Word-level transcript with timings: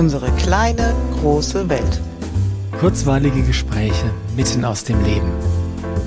Unsere 0.00 0.34
kleine, 0.36 0.94
große 1.20 1.68
Welt. 1.68 2.00
Kurzweilige 2.80 3.42
Gespräche 3.42 4.10
mitten 4.34 4.64
aus 4.64 4.82
dem 4.82 5.04
Leben. 5.04 5.30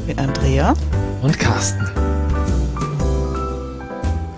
Mit 0.08 0.17
Andrea 0.17 0.74
und 1.22 1.38
Carsten. 1.38 1.88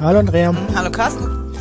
Hallo 0.02 0.20
Andrea. 0.20 0.54
Hallo 0.76 0.92
Carsten. 0.92 1.56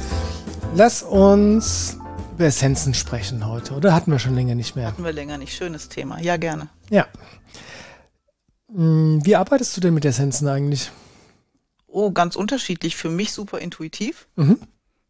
Lass 0.74 1.04
uns 1.04 1.96
über 2.32 2.46
Essenzen 2.46 2.94
sprechen 2.94 3.46
heute, 3.46 3.74
oder? 3.74 3.94
Hatten 3.94 4.10
wir 4.10 4.18
schon 4.18 4.34
länger 4.34 4.56
nicht 4.56 4.74
mehr. 4.74 4.88
Hatten 4.88 5.04
wir 5.04 5.12
länger 5.12 5.38
nicht. 5.38 5.52
Schönes 5.52 5.88
Thema. 5.88 6.20
Ja, 6.20 6.36
gerne. 6.36 6.70
Ja. 6.90 7.06
Hm, 8.74 9.20
wie 9.24 9.36
arbeitest 9.36 9.76
du 9.76 9.80
denn 9.80 9.94
mit 9.94 10.04
Essenzen 10.04 10.48
eigentlich? 10.48 10.90
Oh, 11.86 12.10
ganz 12.10 12.34
unterschiedlich. 12.34 12.96
Für 12.96 13.08
mich 13.08 13.32
super 13.32 13.60
intuitiv. 13.60 14.26
Mhm. 14.34 14.58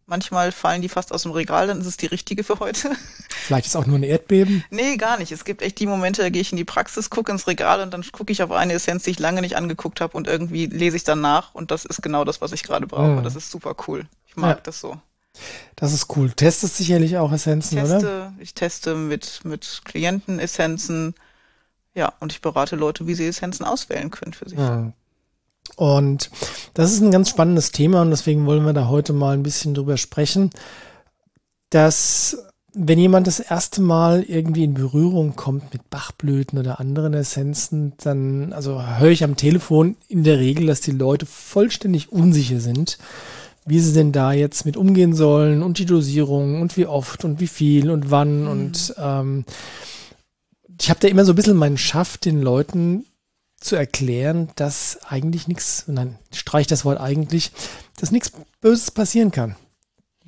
Manchmal 0.07 0.53
fallen 0.53 0.83
die 0.83 0.91
fast 0.91 1.13
aus 1.13 1.23
dem 1.23 1.33
Regal, 1.33 1.67
dann 1.67 1.81
ist 1.81 1.87
es 1.87 1.97
die 1.97 2.07
richtige 2.07 2.45
für 2.45 2.61
heute. 2.61 2.91
Vielleicht 3.31 3.67
ist 3.67 3.77
auch 3.77 3.87
nur 3.87 3.99
ein 3.99 4.03
Erdbeben? 4.03 4.62
Nee, 4.71 4.97
gar 4.97 5.19
nicht. 5.19 5.33
Es 5.33 5.45
gibt 5.45 5.62
echt 5.62 5.81
die 5.81 5.87
Momente, 5.87 6.23
da 6.23 6.29
gehe 6.29 6.43
ich 6.43 6.53
in 6.53 6.59
die 6.59 6.65
Praxis, 6.65 7.09
gucke 7.09 7.33
ins 7.33 7.47
Regal 7.47 7.81
und 7.81 7.93
dann 7.93 8.05
gucke 8.12 8.31
ich 8.31 8.43
auf 8.43 8.51
eine 8.51 8.75
Essenz, 8.75 9.05
die 9.05 9.11
ich 9.11 9.19
lange 9.19 9.41
nicht 9.41 9.57
angeguckt 9.57 10.01
habe 10.01 10.17
und 10.17 10.27
irgendwie 10.27 10.67
lese 10.67 10.97
ich 10.97 11.05
dann 11.05 11.23
nach 11.23 11.55
und 11.55 11.71
das 11.71 11.85
ist 11.87 12.03
genau 12.03 12.25
das, 12.25 12.41
was 12.41 12.53
ich 12.53 12.62
gerade 12.62 12.87
brauche. 12.87 13.21
Mhm. 13.21 13.23
Das 13.25 13.35
ist 13.35 13.51
super 13.51 13.75
cool. 13.89 14.07
Ich 14.27 14.37
mag 14.37 14.57
ja. 14.57 14.62
das 14.62 14.81
so. 14.81 14.98
Das 15.75 15.93
ist 15.93 16.15
cool. 16.17 16.29
Du 16.29 16.34
testest 16.34 16.77
sicherlich 16.77 17.17
auch 17.17 17.33
Essenzen, 17.33 17.79
ich 17.79 17.84
teste, 17.84 17.98
oder? 17.98 18.34
Ich 18.39 18.55
teste 18.55 18.95
mit, 18.95 19.41
mit 19.45 19.83
Klienten 19.84 20.39
Essenzen. 20.39 21.15
Ja, 21.95 22.12
und 22.21 22.33
ich 22.33 22.41
berate 22.41 22.77
Leute, 22.77 23.07
wie 23.07 23.15
sie 23.15 23.27
Essenzen 23.27 23.65
auswählen 23.65 24.11
können 24.11 24.33
für 24.33 24.48
sich. 24.48 24.59
Mhm. 24.59 24.93
Und 25.77 26.31
das 26.75 26.93
ist 26.93 27.03
ein 27.03 27.11
ganz 27.11 27.31
spannendes 27.31 27.73
Thema 27.73 28.03
und 28.03 28.11
deswegen 28.11 28.47
wollen 28.47 28.65
wir 28.65 28.73
da 28.73 28.89
heute 28.89 29.12
mal 29.12 29.34
ein 29.34 29.43
bisschen 29.43 29.75
drüber 29.75 29.97
sprechen, 29.97 30.51
dass 31.71 32.39
wenn 32.75 32.98
jemand 32.98 33.27
das 33.27 33.39
erste 33.39 33.81
Mal 33.81 34.23
irgendwie 34.23 34.65
in 34.65 34.75
Berührung 34.75 35.37
kommt 35.37 35.73
mit 35.73 35.91
Bachblüten 35.91 36.59
oder 36.59 36.81
anderen 36.81 37.15
Essenzen, 37.15 37.93
dann, 38.03 38.53
also 38.53 38.84
höre 38.98 39.11
ich 39.11 39.23
am 39.23 39.37
Telefon 39.37 39.97
in 40.09 40.25
der 40.25 40.41
Regel, 40.41 40.67
dass 40.67 40.81
die 40.81 40.91
Leute 40.91 41.25
vollständig 41.25 42.11
unsicher 42.11 42.59
sind, 42.61 42.99
wie 43.65 43.78
sie 43.78 43.93
denn 43.93 44.11
da 44.11 44.33
jetzt 44.33 44.67
mit 44.67 44.77
umgehen 44.77 45.15
sollen 45.15 45.62
und 45.62 45.78
die 45.78 45.87
Dosierung 45.87 46.61
und 46.61 46.77
wie 46.77 46.87
oft 46.87 47.25
und 47.25 47.41
wie 47.41 47.47
viel 47.47 47.91
und 47.91 48.11
wann 48.11 48.43
mhm. 48.43 48.49
und 48.49 48.95
ähm, 48.99 49.45
ich 50.81 50.91
habe 50.91 50.99
da 50.99 51.06
immer 51.06 51.25
so 51.25 51.33
ein 51.33 51.37
bisschen 51.37 51.56
meinen 51.56 51.78
Schaft, 51.78 52.25
den 52.25 52.43
Leuten 52.43 53.06
zu 53.65 53.77
erklären, 53.77 54.51
dass 54.57 54.98
eigentlich 55.05 55.48
nichts, 55.48 55.84
nein, 55.87 56.19
streich 56.33 56.67
das 56.67 56.84
Wort 56.84 57.01
eigentlich, 57.01 57.51
dass 57.98 58.11
nichts 58.11 58.33
Böses 58.61 58.91
passieren 58.91 59.31
kann. 59.31 59.56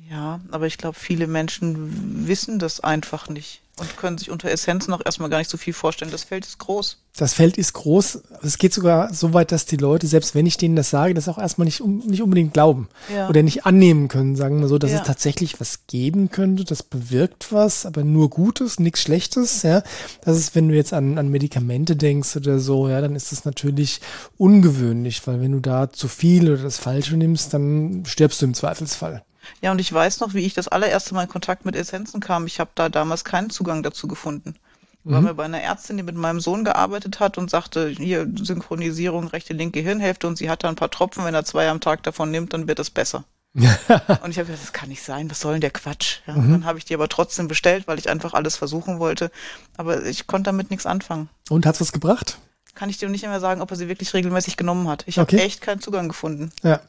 Ja, 0.09 0.39
aber 0.51 0.67
ich 0.67 0.77
glaube, 0.77 0.97
viele 0.97 1.27
Menschen 1.27 2.27
wissen 2.27 2.59
das 2.59 2.79
einfach 2.79 3.29
nicht 3.29 3.61
und 3.79 3.95
können 3.97 4.17
sich 4.17 4.31
unter 4.31 4.49
Essenzen 4.49 4.91
noch 4.91 5.05
erstmal 5.05 5.29
gar 5.29 5.37
nicht 5.37 5.49
so 5.49 5.57
viel 5.57 5.73
vorstellen. 5.73 6.11
Das 6.11 6.23
Feld 6.23 6.45
ist 6.45 6.57
groß. 6.57 6.97
Das 7.15 7.33
Feld 7.33 7.57
ist 7.57 7.73
groß. 7.73 8.21
Es 8.41 8.57
geht 8.57 8.73
sogar 8.73 9.13
so 9.13 9.33
weit, 9.33 9.51
dass 9.51 9.65
die 9.65 9.77
Leute, 9.77 10.07
selbst 10.07 10.35
wenn 10.35 10.45
ich 10.45 10.57
denen 10.57 10.75
das 10.75 10.89
sage, 10.89 11.13
das 11.13 11.27
auch 11.27 11.37
erstmal 11.37 11.65
nicht, 11.65 11.81
um, 11.81 11.99
nicht 11.99 12.21
unbedingt 12.21 12.53
glauben 12.53 12.89
ja. 13.13 13.29
oder 13.29 13.43
nicht 13.43 13.65
annehmen 13.65 14.07
können, 14.07 14.35
sagen 14.35 14.59
wir 14.61 14.67
so, 14.67 14.77
dass 14.77 14.91
ja. 14.91 14.99
es 14.99 15.07
tatsächlich 15.07 15.59
was 15.59 15.85
geben 15.87 16.29
könnte, 16.29 16.63
das 16.63 16.83
bewirkt 16.83 17.51
was, 17.51 17.85
aber 17.85 18.03
nur 18.03 18.29
Gutes, 18.29 18.79
nichts 18.79 19.01
Schlechtes. 19.01 19.61
Ja, 19.63 19.83
das 20.21 20.37
ist, 20.37 20.55
wenn 20.55 20.69
du 20.69 20.75
jetzt 20.75 20.93
an, 20.93 21.17
an 21.17 21.29
Medikamente 21.29 21.95
denkst 21.95 22.35
oder 22.35 22.59
so, 22.59 22.89
ja, 22.89 22.99
dann 23.01 23.15
ist 23.15 23.31
das 23.31 23.45
natürlich 23.45 24.01
ungewöhnlich, 24.37 25.25
weil 25.27 25.41
wenn 25.41 25.51
du 25.51 25.59
da 25.59 25.91
zu 25.91 26.07
viel 26.07 26.51
oder 26.51 26.63
das 26.63 26.77
Falsche 26.77 27.15
nimmst, 27.15 27.53
dann 27.53 28.03
stirbst 28.05 28.41
du 28.41 28.45
im 28.45 28.53
Zweifelsfall. 28.53 29.23
Ja, 29.61 29.71
und 29.71 29.79
ich 29.79 29.91
weiß 29.91 30.19
noch, 30.19 30.33
wie 30.33 30.45
ich 30.45 30.53
das 30.53 30.67
allererste 30.67 31.13
Mal 31.13 31.23
in 31.23 31.29
Kontakt 31.29 31.65
mit 31.65 31.75
Essenzen 31.75 32.19
kam. 32.19 32.47
Ich 32.47 32.59
habe 32.59 32.71
da 32.75 32.89
damals 32.89 33.23
keinen 33.23 33.49
Zugang 33.49 33.83
dazu 33.83 34.07
gefunden. 34.07 34.55
Ich 35.03 35.11
war 35.11 35.21
mhm. 35.21 35.27
mir 35.27 35.33
bei 35.35 35.45
einer 35.45 35.61
Ärztin, 35.61 35.97
die 35.97 36.03
mit 36.03 36.15
meinem 36.15 36.39
Sohn 36.39 36.65
gearbeitet 36.65 37.19
hat 37.19 37.37
und 37.37 37.49
sagte, 37.49 37.87
hier 37.87 38.27
Synchronisierung, 38.35 39.27
rechte, 39.27 39.53
linke 39.53 39.79
Hirnhälfte 39.79 40.27
und 40.27 40.37
sie 40.37 40.49
hat 40.49 40.63
da 40.63 40.69
ein 40.69 40.75
paar 40.75 40.91
Tropfen, 40.91 41.23
wenn 41.23 41.33
er 41.33 41.45
zwei 41.45 41.69
am 41.69 41.79
Tag 41.79 42.03
davon 42.03 42.29
nimmt, 42.29 42.53
dann 42.53 42.67
wird 42.67 42.79
es 42.79 42.89
besser. 42.89 43.23
und 43.57 44.29
ich 44.29 44.37
habe 44.37 44.45
gesagt, 44.45 44.61
das 44.61 44.73
kann 44.73 44.89
nicht 44.89 45.01
sein, 45.01 45.31
was 45.31 45.39
soll 45.39 45.53
denn 45.53 45.61
der 45.61 45.71
Quatsch? 45.71 46.19
Ja, 46.27 46.35
mhm. 46.35 46.51
Dann 46.51 46.65
habe 46.65 46.77
ich 46.77 46.85
die 46.85 46.93
aber 46.93 47.09
trotzdem 47.09 47.47
bestellt, 47.47 47.87
weil 47.87 47.97
ich 47.97 48.09
einfach 48.09 48.33
alles 48.33 48.55
versuchen 48.55 48.99
wollte. 48.99 49.31
Aber 49.77 50.05
ich 50.05 50.27
konnte 50.27 50.49
damit 50.49 50.69
nichts 50.69 50.85
anfangen. 50.85 51.29
Und 51.49 51.65
hat's 51.65 51.81
was 51.81 51.91
gebracht? 51.91 52.37
Kann 52.77 52.89
ich 52.89 52.97
dir 52.97 53.09
nicht 53.09 53.23
mehr 53.23 53.39
sagen, 53.39 53.61
ob 53.61 53.71
er 53.71 53.75
sie 53.75 53.87
wirklich 53.87 54.13
regelmäßig 54.13 54.55
genommen 54.55 54.87
hat. 54.87 55.03
Ich 55.07 55.17
habe 55.17 55.33
okay. 55.33 55.43
echt 55.43 55.61
keinen 55.61 55.81
Zugang 55.81 56.07
gefunden. 56.07 56.51
Ja, 56.63 56.79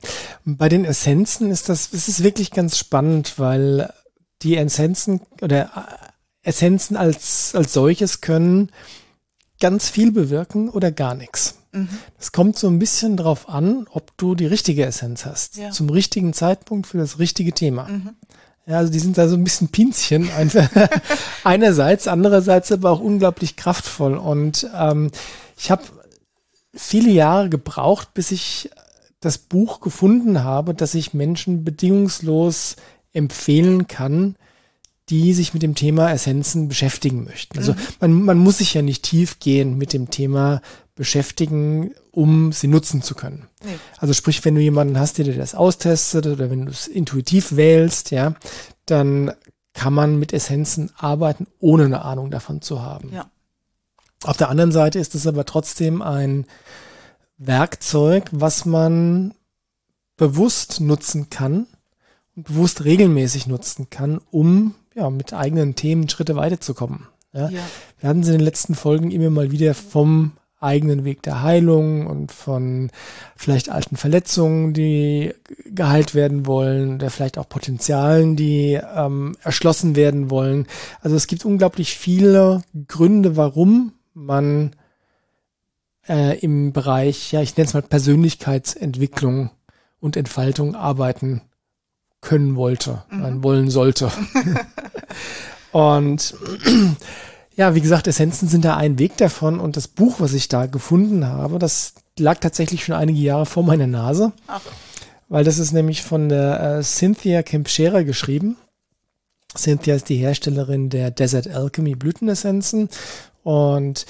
bei 0.44 0.68
den 0.68 0.84
Essenzen 0.84 1.50
ist 1.50 1.70
das, 1.70 1.92
es 1.92 2.08
ist 2.08 2.22
wirklich 2.22 2.50
ganz 2.50 2.76
spannend, 2.76 3.38
weil 3.38 3.92
die 4.42 4.56
Essenzen 4.56 5.22
oder 5.40 5.70
Essenzen 6.42 6.96
als, 6.96 7.54
als 7.54 7.72
solches 7.72 8.20
können 8.20 8.70
ganz 9.60 9.88
viel 9.88 10.12
bewirken 10.12 10.68
oder 10.68 10.92
gar 10.92 11.14
nichts. 11.14 11.56
Mhm. 11.72 11.88
Es 12.18 12.32
kommt 12.32 12.58
so 12.58 12.68
ein 12.68 12.78
bisschen 12.78 13.16
drauf 13.16 13.48
an, 13.48 13.86
ob 13.90 14.16
du 14.18 14.34
die 14.34 14.46
richtige 14.46 14.84
Essenz 14.84 15.24
hast. 15.24 15.56
Ja. 15.56 15.70
Zum 15.70 15.88
richtigen 15.88 16.34
Zeitpunkt 16.34 16.86
für 16.86 16.98
das 16.98 17.18
richtige 17.18 17.52
Thema. 17.52 17.84
Mhm. 17.84 18.10
Ja, 18.68 18.76
also 18.76 18.92
die 18.92 18.98
sind 18.98 19.16
da 19.16 19.28
so 19.28 19.34
ein 19.34 19.44
bisschen 19.44 19.68
Pinzchen. 19.68 20.28
Einerseits, 21.44 22.06
andererseits 22.06 22.70
aber 22.70 22.90
auch 22.90 23.00
unglaublich 23.00 23.56
kraftvoll. 23.56 24.18
Und 24.18 24.68
ähm, 24.76 25.10
ich 25.56 25.70
habe 25.70 25.84
viele 26.74 27.10
Jahre 27.10 27.48
gebraucht, 27.48 28.12
bis 28.12 28.30
ich 28.30 28.70
das 29.20 29.38
Buch 29.38 29.80
gefunden 29.80 30.44
habe, 30.44 30.74
das 30.74 30.94
ich 30.94 31.14
Menschen 31.14 31.64
bedingungslos 31.64 32.76
empfehlen 33.14 33.88
kann, 33.88 34.36
die 35.10 35.32
sich 35.32 35.54
mit 35.54 35.62
dem 35.62 35.74
Thema 35.74 36.10
Essenzen 36.12 36.68
beschäftigen 36.68 37.24
möchten. 37.24 37.58
Also 37.58 37.72
mhm. 37.72 37.78
man, 38.00 38.22
man 38.22 38.38
muss 38.38 38.58
sich 38.58 38.74
ja 38.74 38.82
nicht 38.82 39.02
tief 39.02 39.38
gehen 39.38 39.78
mit 39.78 39.92
dem 39.92 40.10
Thema 40.10 40.60
beschäftigen, 40.94 41.92
um 42.10 42.52
sie 42.52 42.66
nutzen 42.66 43.02
zu 43.02 43.14
können. 43.14 43.46
Nee. 43.64 43.78
Also 43.98 44.12
sprich, 44.14 44.44
wenn 44.44 44.56
du 44.56 44.60
jemanden 44.60 44.98
hast, 44.98 45.18
der 45.18 45.24
dir 45.24 45.36
das 45.36 45.54
austestet 45.54 46.26
oder 46.26 46.50
wenn 46.50 46.66
du 46.66 46.72
es 46.72 46.88
intuitiv 46.88 47.56
wählst, 47.56 48.10
ja, 48.10 48.34
dann 48.86 49.32
kann 49.74 49.94
man 49.94 50.18
mit 50.18 50.32
Essenzen 50.32 50.90
arbeiten, 50.96 51.46
ohne 51.60 51.84
eine 51.84 52.02
Ahnung 52.02 52.30
davon 52.30 52.60
zu 52.60 52.82
haben. 52.82 53.12
Ja. 53.12 53.30
Auf 54.24 54.36
der 54.36 54.48
anderen 54.48 54.72
Seite 54.72 54.98
ist 54.98 55.14
es 55.14 55.26
aber 55.28 55.44
trotzdem 55.44 56.02
ein 56.02 56.46
Werkzeug, 57.36 58.28
was 58.32 58.64
man 58.64 59.34
bewusst 60.16 60.80
nutzen 60.80 61.30
kann 61.30 61.68
und 62.34 62.48
bewusst 62.48 62.84
regelmäßig 62.84 63.46
nutzen 63.46 63.88
kann, 63.88 64.20
um 64.32 64.74
ja, 64.98 65.08
mit 65.10 65.32
eigenen 65.32 65.74
Themen 65.76 66.08
Schritte 66.08 66.36
weiterzukommen. 66.36 67.06
Ja? 67.32 67.48
ja. 67.48 67.60
Wir 68.00 68.08
hatten 68.08 68.20
es 68.20 68.26
in 68.26 68.34
den 68.34 68.40
letzten 68.40 68.74
Folgen 68.74 69.10
immer 69.10 69.30
mal 69.30 69.50
wieder 69.50 69.74
vom 69.74 70.32
eigenen 70.60 71.04
Weg 71.04 71.22
der 71.22 71.42
Heilung 71.42 72.08
und 72.08 72.32
von 72.32 72.90
vielleicht 73.36 73.70
alten 73.70 73.96
Verletzungen, 73.96 74.74
die 74.74 75.32
geheilt 75.66 76.16
werden 76.16 76.46
wollen, 76.46 76.96
oder 76.96 77.10
vielleicht 77.10 77.38
auch 77.38 77.48
Potenzialen, 77.48 78.34
die 78.34 78.80
ähm, 78.96 79.36
erschlossen 79.42 79.94
werden 79.94 80.30
wollen. 80.30 80.66
Also 81.00 81.14
es 81.14 81.28
gibt 81.28 81.44
unglaublich 81.44 81.96
viele 81.96 82.62
Gründe, 82.88 83.36
warum 83.36 83.92
man 84.14 84.72
äh, 86.08 86.36
im 86.40 86.72
Bereich, 86.72 87.30
ja, 87.30 87.40
ich 87.40 87.56
nenne 87.56 87.68
es 87.68 87.74
mal 87.74 87.82
Persönlichkeitsentwicklung 87.82 89.50
und 90.00 90.16
Entfaltung 90.16 90.74
arbeiten 90.74 91.42
können 92.20 92.56
wollte, 92.56 93.04
mhm. 93.10 93.20
nein, 93.20 93.42
wollen 93.44 93.70
sollte. 93.70 94.10
und 95.72 96.34
ja, 97.56 97.74
wie 97.74 97.80
gesagt, 97.80 98.06
Essenzen 98.06 98.48
sind 98.48 98.64
da 98.64 98.76
ein 98.76 98.98
Weg 98.98 99.16
davon 99.16 99.58
und 99.58 99.76
das 99.76 99.88
Buch, 99.88 100.20
was 100.20 100.32
ich 100.32 100.48
da 100.48 100.66
gefunden 100.66 101.26
habe, 101.26 101.58
das 101.58 101.94
lag 102.16 102.38
tatsächlich 102.38 102.84
schon 102.84 102.94
einige 102.94 103.18
Jahre 103.18 103.46
vor 103.46 103.64
meiner 103.64 103.86
Nase. 103.86 104.32
Ach. 104.46 104.60
Weil 105.28 105.44
das 105.44 105.58
ist 105.58 105.72
nämlich 105.72 106.02
von 106.02 106.28
der 106.28 106.78
äh, 106.78 106.82
Cynthia 106.82 107.42
Kempschera 107.42 108.02
geschrieben. 108.02 108.56
Cynthia 109.56 109.94
ist 109.94 110.08
die 110.08 110.16
Herstellerin 110.16 110.88
der 110.88 111.10
Desert 111.10 111.48
Alchemy 111.48 111.96
Blütenessenzen 111.96 112.88
und 113.42 114.06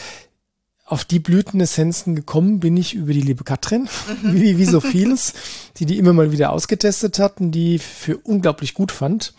auf 0.84 1.04
die 1.04 1.18
Blütenessenzen 1.18 2.14
gekommen 2.14 2.60
bin 2.60 2.76
ich 2.76 2.94
über 2.94 3.12
die 3.12 3.20
liebe 3.20 3.44
Katrin, 3.44 3.88
mhm. 4.22 4.34
wie, 4.34 4.58
wie 4.58 4.64
so 4.64 4.80
vieles, 4.82 5.34
die 5.76 5.86
die 5.86 5.98
immer 5.98 6.12
mal 6.12 6.32
wieder 6.32 6.50
ausgetestet 6.50 7.18
hat 7.18 7.40
und 7.40 7.52
die 7.52 7.78
für 7.78 8.16
unglaublich 8.18 8.74
gut 8.74 8.92
fand. 8.92 9.34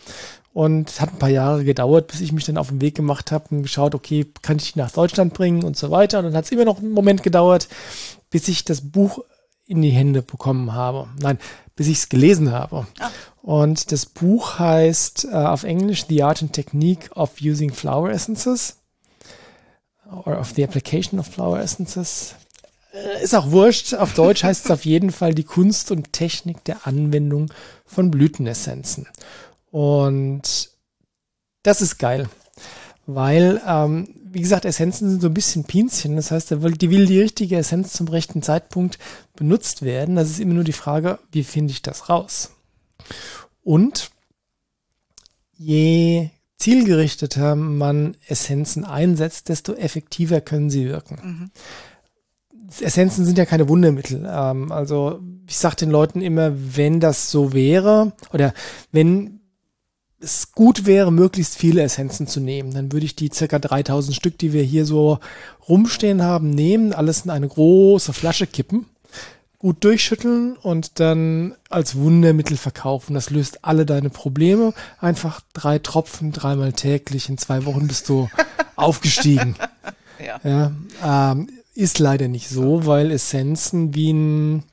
Und 0.53 0.89
es 0.89 0.99
hat 0.99 1.13
ein 1.13 1.19
paar 1.19 1.29
Jahre 1.29 1.63
gedauert, 1.63 2.07
bis 2.07 2.21
ich 2.21 2.31
mich 2.31 2.45
dann 2.45 2.57
auf 2.57 2.69
den 2.69 2.81
Weg 2.81 2.95
gemacht 2.95 3.31
habe 3.31 3.45
und 3.51 3.63
geschaut, 3.63 3.93
okay, 3.93 4.25
kann 4.41 4.57
ich 4.57 4.73
die 4.73 4.79
nach 4.79 4.91
Deutschland 4.91 5.33
bringen 5.33 5.63
und 5.63 5.77
so 5.77 5.91
weiter. 5.91 6.19
Und 6.19 6.25
dann 6.25 6.35
hat 6.35 6.45
es 6.45 6.51
immer 6.51 6.65
noch 6.65 6.79
einen 6.79 6.91
Moment 6.91 7.23
gedauert, 7.23 7.67
bis 8.29 8.47
ich 8.47 8.65
das 8.65 8.81
Buch 8.81 9.23
in 9.67 9.81
die 9.81 9.91
Hände 9.91 10.21
bekommen 10.21 10.73
habe. 10.73 11.07
Nein, 11.21 11.37
bis 11.75 11.87
ich 11.87 11.99
es 11.99 12.09
gelesen 12.09 12.51
habe. 12.51 12.87
Ah. 12.99 13.09
Und 13.41 13.91
das 13.91 14.07
Buch 14.07 14.57
heißt 14.59 15.27
äh, 15.31 15.35
auf 15.35 15.63
Englisch 15.63 16.05
The 16.09 16.23
Art 16.23 16.41
and 16.41 16.53
Technique 16.53 17.11
of 17.15 17.39
Using 17.41 17.71
Flower 17.71 18.09
Essences 18.09 18.79
or 20.11 20.37
of 20.37 20.53
the 20.55 20.63
application 20.63 21.19
of 21.19 21.27
flower 21.27 21.59
essences. 21.59 22.35
Äh, 22.93 23.23
ist 23.23 23.35
auch 23.35 23.51
wurscht. 23.51 23.93
Auf 23.93 24.13
Deutsch 24.13 24.43
heißt 24.43 24.65
es 24.65 24.71
auf 24.71 24.85
jeden 24.85 25.11
Fall 25.11 25.33
die 25.33 25.43
Kunst 25.43 25.91
und 25.91 26.13
Technik 26.13 26.63
der 26.63 26.87
Anwendung 26.87 27.51
von 27.85 28.11
Blütenessenzen. 28.11 29.07
Und 29.71 30.69
Das 31.63 31.81
ist 31.81 31.97
geil. 31.97 32.29
Weil, 33.05 33.61
ähm, 33.65 34.07
wie 34.23 34.41
gesagt, 34.41 34.65
Essenzen 34.65 35.09
sind 35.09 35.21
so 35.21 35.27
ein 35.27 35.33
bisschen 35.33 35.63
Pinzchen. 35.63 36.15
Das 36.15 36.31
heißt, 36.31 36.51
die 36.51 36.91
will 36.91 37.05
die 37.07 37.19
richtige 37.19 37.57
Essenz 37.57 37.93
zum 37.93 38.07
rechten 38.07 38.41
Zeitpunkt 38.43 38.99
benutzt 39.35 39.81
werden. 39.81 40.15
Das 40.15 40.29
ist 40.29 40.39
immer 40.39 40.53
nur 40.53 40.63
die 40.63 40.73
Frage, 40.73 41.19
wie 41.31 41.43
finde 41.43 41.71
ich 41.71 41.81
das 41.81 42.09
raus? 42.09 42.51
Und 43.63 44.11
je 45.57 46.29
zielgerichteter 46.57 47.55
man 47.55 48.15
Essenzen 48.27 48.85
einsetzt, 48.85 49.49
desto 49.49 49.73
effektiver 49.73 50.41
können 50.41 50.69
sie 50.69 50.85
wirken. 50.85 51.19
Mhm. 51.23 51.51
Essenzen 52.81 53.25
sind 53.25 53.37
ja 53.37 53.45
keine 53.45 53.67
Wundermittel. 53.67 54.27
Ähm, 54.29 54.71
also 54.71 55.19
ich 55.47 55.57
sage 55.57 55.77
den 55.77 55.89
Leuten 55.89 56.21
immer, 56.21 56.51
wenn 56.53 56.99
das 56.99 57.31
so 57.31 57.53
wäre 57.53 58.13
oder 58.31 58.53
wenn 58.91 59.38
es 60.21 60.51
gut 60.51 60.85
wäre, 60.85 61.11
möglichst 61.11 61.57
viele 61.57 61.81
Essenzen 61.81 62.27
zu 62.27 62.39
nehmen, 62.39 62.73
dann 62.73 62.91
würde 62.91 63.05
ich 63.05 63.15
die 63.15 63.29
circa 63.33 63.59
3000 63.59 64.15
Stück, 64.15 64.37
die 64.37 64.53
wir 64.53 64.63
hier 64.63 64.85
so 64.85 65.19
rumstehen 65.67 66.23
haben, 66.23 66.49
nehmen, 66.49 66.93
alles 66.93 67.21
in 67.21 67.31
eine 67.31 67.47
große 67.47 68.13
Flasche 68.13 68.47
kippen, 68.47 68.85
gut 69.59 69.83
durchschütteln 69.83 70.55
und 70.57 70.99
dann 70.99 71.55
als 71.69 71.95
Wundermittel 71.95 72.57
verkaufen. 72.57 73.13
Das 73.13 73.29
löst 73.29 73.65
alle 73.65 73.85
deine 73.85 74.09
Probleme. 74.09 74.73
Einfach 74.99 75.41
drei 75.53 75.79
Tropfen, 75.79 76.31
dreimal 76.31 76.73
täglich. 76.73 77.29
In 77.29 77.37
zwei 77.37 77.65
Wochen 77.65 77.87
bist 77.87 78.07
du 78.09 78.29
aufgestiegen. 78.75 79.55
Ja. 80.25 80.39
ja 80.43 81.31
ähm, 81.31 81.49
ist 81.75 81.99
leider 81.99 82.27
nicht 82.27 82.49
so, 82.49 82.85
weil 82.85 83.11
Essenzen 83.11 83.95
wie 83.95 84.11
ein, 84.11 84.63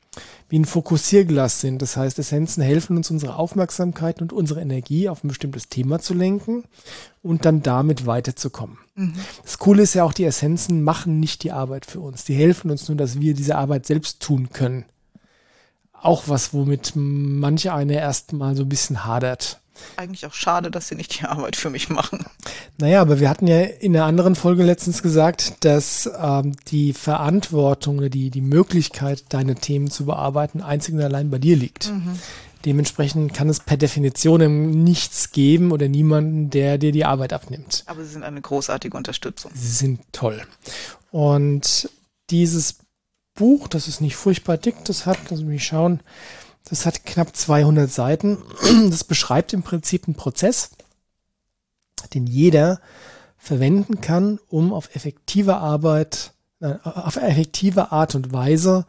wie 0.48 0.58
ein 0.58 0.64
Fokussierglas 0.64 1.60
sind. 1.60 1.82
Das 1.82 1.96
heißt, 1.96 2.19
Essenzen 2.19 2.62
helfen 2.62 2.96
uns, 2.96 3.10
unsere 3.10 3.37
Aufmerksamkeit 3.37 4.22
und 4.22 4.32
unsere 4.32 4.60
Energie 4.60 5.08
auf 5.08 5.25
ein 5.25 5.28
bestimmtes 5.28 5.69
Thema 5.69 5.98
zu 5.98 6.14
lenken 6.14 6.64
und 7.22 7.44
dann 7.44 7.62
damit 7.62 8.06
weiterzukommen. 8.06 8.78
Mhm. 8.94 9.14
Das 9.43 9.58
Coole 9.58 9.82
ist 9.82 9.94
ja 9.94 10.04
auch, 10.04 10.12
die 10.12 10.25
Essenzen 10.25 10.84
machen 10.84 11.19
nicht 11.19 11.43
die 11.43 11.52
Arbeit 11.52 11.87
für 11.87 12.00
uns. 12.00 12.25
Die 12.25 12.34
helfen 12.34 12.70
uns 12.70 12.88
nur, 12.88 12.96
dass 12.96 13.20
wir 13.20 13.34
diese 13.34 13.56
Arbeit 13.56 13.87
selbst 13.87 14.20
tun 14.20 14.50
können. 14.50 14.84
Auch 15.93 16.25
was, 16.28 16.54
womit 16.54 16.93
manche 16.94 17.75
eine 17.75 17.94
erstmal 17.94 18.54
so 18.54 18.62
ein 18.62 18.69
bisschen 18.69 19.04
hadert 19.04 19.60
eigentlich 19.96 20.26
auch 20.26 20.34
schade, 20.34 20.70
dass 20.70 20.88
sie 20.88 20.94
nicht 20.94 21.20
die 21.20 21.25
Arbeit 21.25 21.56
für 21.56 21.70
mich 21.70 21.88
machen. 21.88 22.25
Naja, 22.78 23.00
aber 23.00 23.20
wir 23.20 23.28
hatten 23.31 23.46
ja 23.46 23.61
in 23.61 23.96
einer 23.96 24.05
anderen 24.05 24.34
Folge 24.34 24.62
letztens 24.62 25.02
gesagt, 25.02 25.64
dass 25.64 26.11
ähm, 26.20 26.55
die 26.69 26.93
Verantwortung 26.93 27.99
oder 27.99 28.08
die, 28.08 28.31
die 28.31 28.40
Möglichkeit, 28.40 29.25
deine 29.31 29.55
Themen 29.55 29.90
zu 29.90 30.06
bearbeiten, 30.06 30.62
einzig 30.62 30.94
und 30.94 31.02
allein 31.02 31.31
bei 31.31 31.38
dir 31.38 31.56
liegt. 31.56 31.90
Mhm. 31.90 32.19
Dementsprechend 32.64 33.32
kann 33.32 33.49
es 33.49 33.61
per 33.61 33.76
Definition 33.76 34.82
nichts 34.82 35.31
geben 35.31 35.70
oder 35.70 35.88
niemanden, 35.88 36.50
der 36.50 36.79
dir 36.79 36.90
die 36.90 37.05
Arbeit 37.05 37.32
abnimmt. 37.32 37.84
Aber 37.87 38.02
sie 38.02 38.11
sind 38.11 38.25
eine 38.25 38.40
großartige 38.40 38.96
Unterstützung. 38.96 39.52
Sie 39.55 39.69
sind 39.69 40.00
toll. 40.12 40.43
Und 41.12 41.88
dieses 42.31 42.79
Buch, 43.37 43.69
das 43.69 43.87
ist 43.87 44.00
nicht 44.00 44.17
furchtbar 44.17 44.56
dick, 44.56 44.84
das 44.84 45.06
hat, 45.06 45.19
lass 45.31 45.43
mich 45.43 45.64
schauen, 45.64 46.00
das 46.69 46.87
hat 46.87 47.05
knapp 47.05 47.35
200 47.35 47.91
Seiten. 47.91 48.39
Das 48.91 49.05
beschreibt 49.05 49.53
im 49.53 49.63
Prinzip 49.63 50.07
einen 50.07 50.17
Prozess, 50.17 50.71
den 52.15 52.27
jeder 52.27 52.81
verwenden 53.39 54.01
kann, 54.01 54.39
um 54.49 54.73
auf 54.73 54.95
effektive 54.95 55.57
Arbeit, 55.57 56.33
äh, 56.61 56.75
auf 56.83 57.17
effektive 57.17 57.93
Art 57.93 58.15
und 58.15 58.33
Weise 58.33 58.87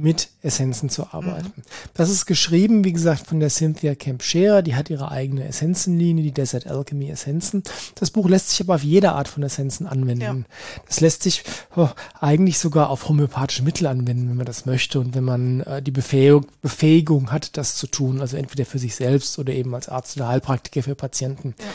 mit 0.00 0.28
Essenzen 0.42 0.88
zu 0.90 1.12
arbeiten. 1.12 1.52
Mhm. 1.56 1.62
Das 1.94 2.08
ist 2.08 2.26
geschrieben, 2.26 2.84
wie 2.84 2.92
gesagt, 2.92 3.26
von 3.26 3.40
der 3.40 3.50
Cynthia 3.50 3.96
Camp 3.96 4.22
Scherer. 4.22 4.62
Die 4.62 4.76
hat 4.76 4.90
ihre 4.90 5.10
eigene 5.10 5.46
Essenzenlinie, 5.48 6.22
die 6.22 6.32
Desert 6.32 6.68
Alchemy 6.68 7.10
Essenzen. 7.10 7.64
Das 7.96 8.12
Buch 8.12 8.28
lässt 8.28 8.50
sich 8.50 8.60
aber 8.60 8.76
auf 8.76 8.84
jede 8.84 9.12
Art 9.12 9.26
von 9.26 9.42
Essenzen 9.42 9.88
anwenden. 9.88 10.46
Ja. 10.46 10.82
Das 10.86 11.00
lässt 11.00 11.24
sich 11.24 11.42
oh, 11.74 11.88
eigentlich 12.20 12.60
sogar 12.60 12.90
auf 12.90 13.08
homöopathische 13.08 13.64
Mittel 13.64 13.88
anwenden, 13.88 14.28
wenn 14.28 14.36
man 14.36 14.46
das 14.46 14.66
möchte 14.66 15.00
und 15.00 15.16
wenn 15.16 15.24
man 15.24 15.60
äh, 15.62 15.82
die 15.82 15.90
Befähigung, 15.90 16.46
Befähigung 16.62 17.32
hat, 17.32 17.56
das 17.56 17.74
zu 17.74 17.88
tun. 17.88 18.20
Also 18.20 18.36
entweder 18.36 18.66
für 18.66 18.78
sich 18.78 18.94
selbst 18.94 19.36
oder 19.38 19.52
eben 19.52 19.74
als 19.74 19.88
Arzt 19.88 20.16
oder 20.16 20.28
Heilpraktiker 20.28 20.84
für 20.84 20.94
Patienten. 20.94 21.56
Ja. 21.58 21.66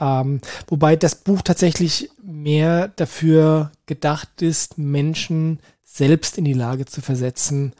Ähm, 0.00 0.40
wobei 0.66 0.96
das 0.96 1.14
Buch 1.14 1.42
tatsächlich 1.42 2.10
mehr 2.22 2.88
dafür 2.88 3.70
gedacht 3.86 4.42
ist, 4.42 4.78
Menschen 4.78 5.60
selbst 5.84 6.38
in 6.38 6.44
die 6.44 6.52
Lage 6.52 6.86
zu 6.86 7.00
versetzen, 7.00 7.72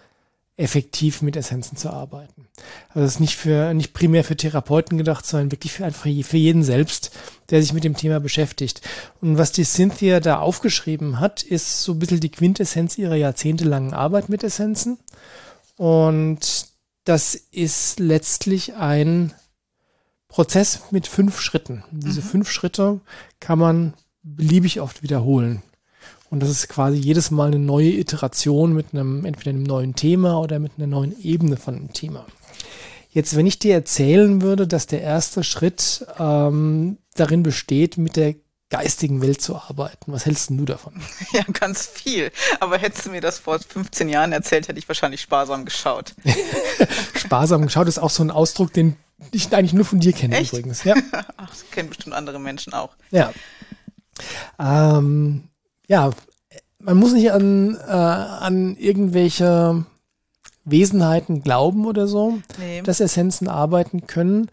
effektiv 0.57 1.21
mit 1.21 1.35
Essenzen 1.35 1.77
zu 1.77 1.91
arbeiten. 1.91 2.47
Also 2.91 3.07
es 3.07 3.15
ist 3.15 3.21
nicht 3.21 3.37
für, 3.37 3.75
nicht 3.75 3.93
primär 3.93 4.23
für 4.23 4.37
Therapeuten 4.37 4.97
gedacht, 4.97 5.27
sondern 5.27 5.51
wirklich 5.51 5.73
für, 5.73 5.85
einfach 5.85 6.05
für 6.05 6.37
jeden 6.37 6.63
selbst, 6.63 7.11
der 7.51 7.61
sich 7.61 7.73
mit 7.73 7.83
dem 7.83 7.97
Thema 7.97 8.21
beschäftigt. 8.21 8.81
Und 9.21 9.37
was 9.37 9.51
die 9.51 9.65
Cynthia 9.65 10.21
da 10.21 10.39
aufgeschrieben 10.39 11.19
hat, 11.19 11.43
ist 11.43 11.83
so 11.83 11.93
ein 11.93 11.99
bisschen 11.99 12.21
die 12.21 12.31
Quintessenz 12.31 12.97
ihrer 12.99 13.17
jahrzehntelangen 13.17 13.95
Arbeit 13.95 14.29
mit 14.29 14.45
Essenzen. 14.45 14.99
Und 15.77 16.69
das 17.03 17.35
ist 17.35 17.99
letztlich 17.99 18.75
ein 18.75 19.35
Prozess 20.35 20.81
mit 20.91 21.07
fünf 21.07 21.41
Schritten. 21.41 21.85
Diese 21.93 22.21
mhm. 22.21 22.25
fünf 22.25 22.51
Schritte 22.51 22.99
kann 23.39 23.57
man 23.57 23.95
beliebig 24.25 24.81
oft 24.81 25.05
wiederholen. 25.05 25.63
Und 26.29 26.41
das 26.41 26.51
ist 26.51 26.69
quasi 26.69 26.97
jedes 26.97 27.31
Mal 27.31 27.47
eine 27.47 27.61
neue 27.61 27.93
Iteration 27.93 28.73
mit 28.73 28.87
einem, 28.93 29.25
entweder 29.27 29.51
einem 29.51 29.63
neuen 29.63 29.95
Thema 29.95 30.41
oder 30.41 30.59
mit 30.59 30.73
einer 30.77 30.89
neuen 30.89 31.17
Ebene 31.23 31.57
von 31.57 31.77
einem 31.77 31.93
Thema. 31.93 32.27
Jetzt, 33.11 33.37
wenn 33.37 33.47
ich 33.47 33.61
dir 33.61 33.75
erzählen 33.75 34.43
würde, 34.43 34.67
dass 34.67 34.89
der 34.89 35.03
erste 35.03 35.45
Schritt 35.45 36.05
ähm, 36.19 36.99
darin 37.15 37.45
besteht, 37.45 37.97
mit 37.97 38.17
der 38.17 38.35
geistigen 38.71 39.23
Welt 39.23 39.41
zu 39.41 39.55
arbeiten. 39.55 40.11
Was 40.13 40.27
hältst 40.27 40.51
du 40.51 40.65
davon? 40.65 40.95
Ja, 41.33 41.45
ganz 41.53 41.87
viel. 41.87 42.33
Aber 42.59 42.77
hättest 42.79 43.07
du 43.07 43.11
mir 43.11 43.21
das 43.21 43.39
vor 43.39 43.61
15 43.61 44.09
Jahren 44.09 44.33
erzählt, 44.33 44.67
hätte 44.67 44.81
ich 44.81 44.89
wahrscheinlich 44.89 45.21
sparsam 45.21 45.65
geschaut. 45.65 46.17
sparsam 47.15 47.63
geschaut 47.63 47.87
ist 47.87 48.01
auch 48.01 48.11
so 48.11 48.25
ein 48.25 48.33
Ausdruck, 48.33 48.73
den 48.73 48.97
ich 49.33 49.53
eigentlich 49.55 49.73
nur 49.73 49.85
von 49.85 50.01
dir 50.01 50.13
kenne 50.13 50.37
Echt? 50.37 50.53
übrigens. 50.53 50.85
Ja. 50.85 50.95
Ach, 51.37 51.49
das 51.49 51.65
kennen 51.71 51.89
bestimmt 51.89 52.15
andere 52.15 52.39
Menschen 52.39 52.73
auch. 52.73 52.97
Ja. 53.11 53.33
Ähm, 54.59 55.45
ja, 55.89 56.11
man 56.79 56.97
muss 56.97 57.13
nicht 57.13 57.33
an, 57.33 57.77
äh, 57.77 57.91
an 57.91 58.77
irgendwelche 58.77 59.85
Wesenheiten 60.65 61.43
glauben 61.43 61.87
oder 61.87 62.07
so, 62.07 62.39
nee. 62.59 62.83
dass 62.83 63.01
Essenzen 63.01 63.49
arbeiten 63.49 64.07
können. 64.07 64.51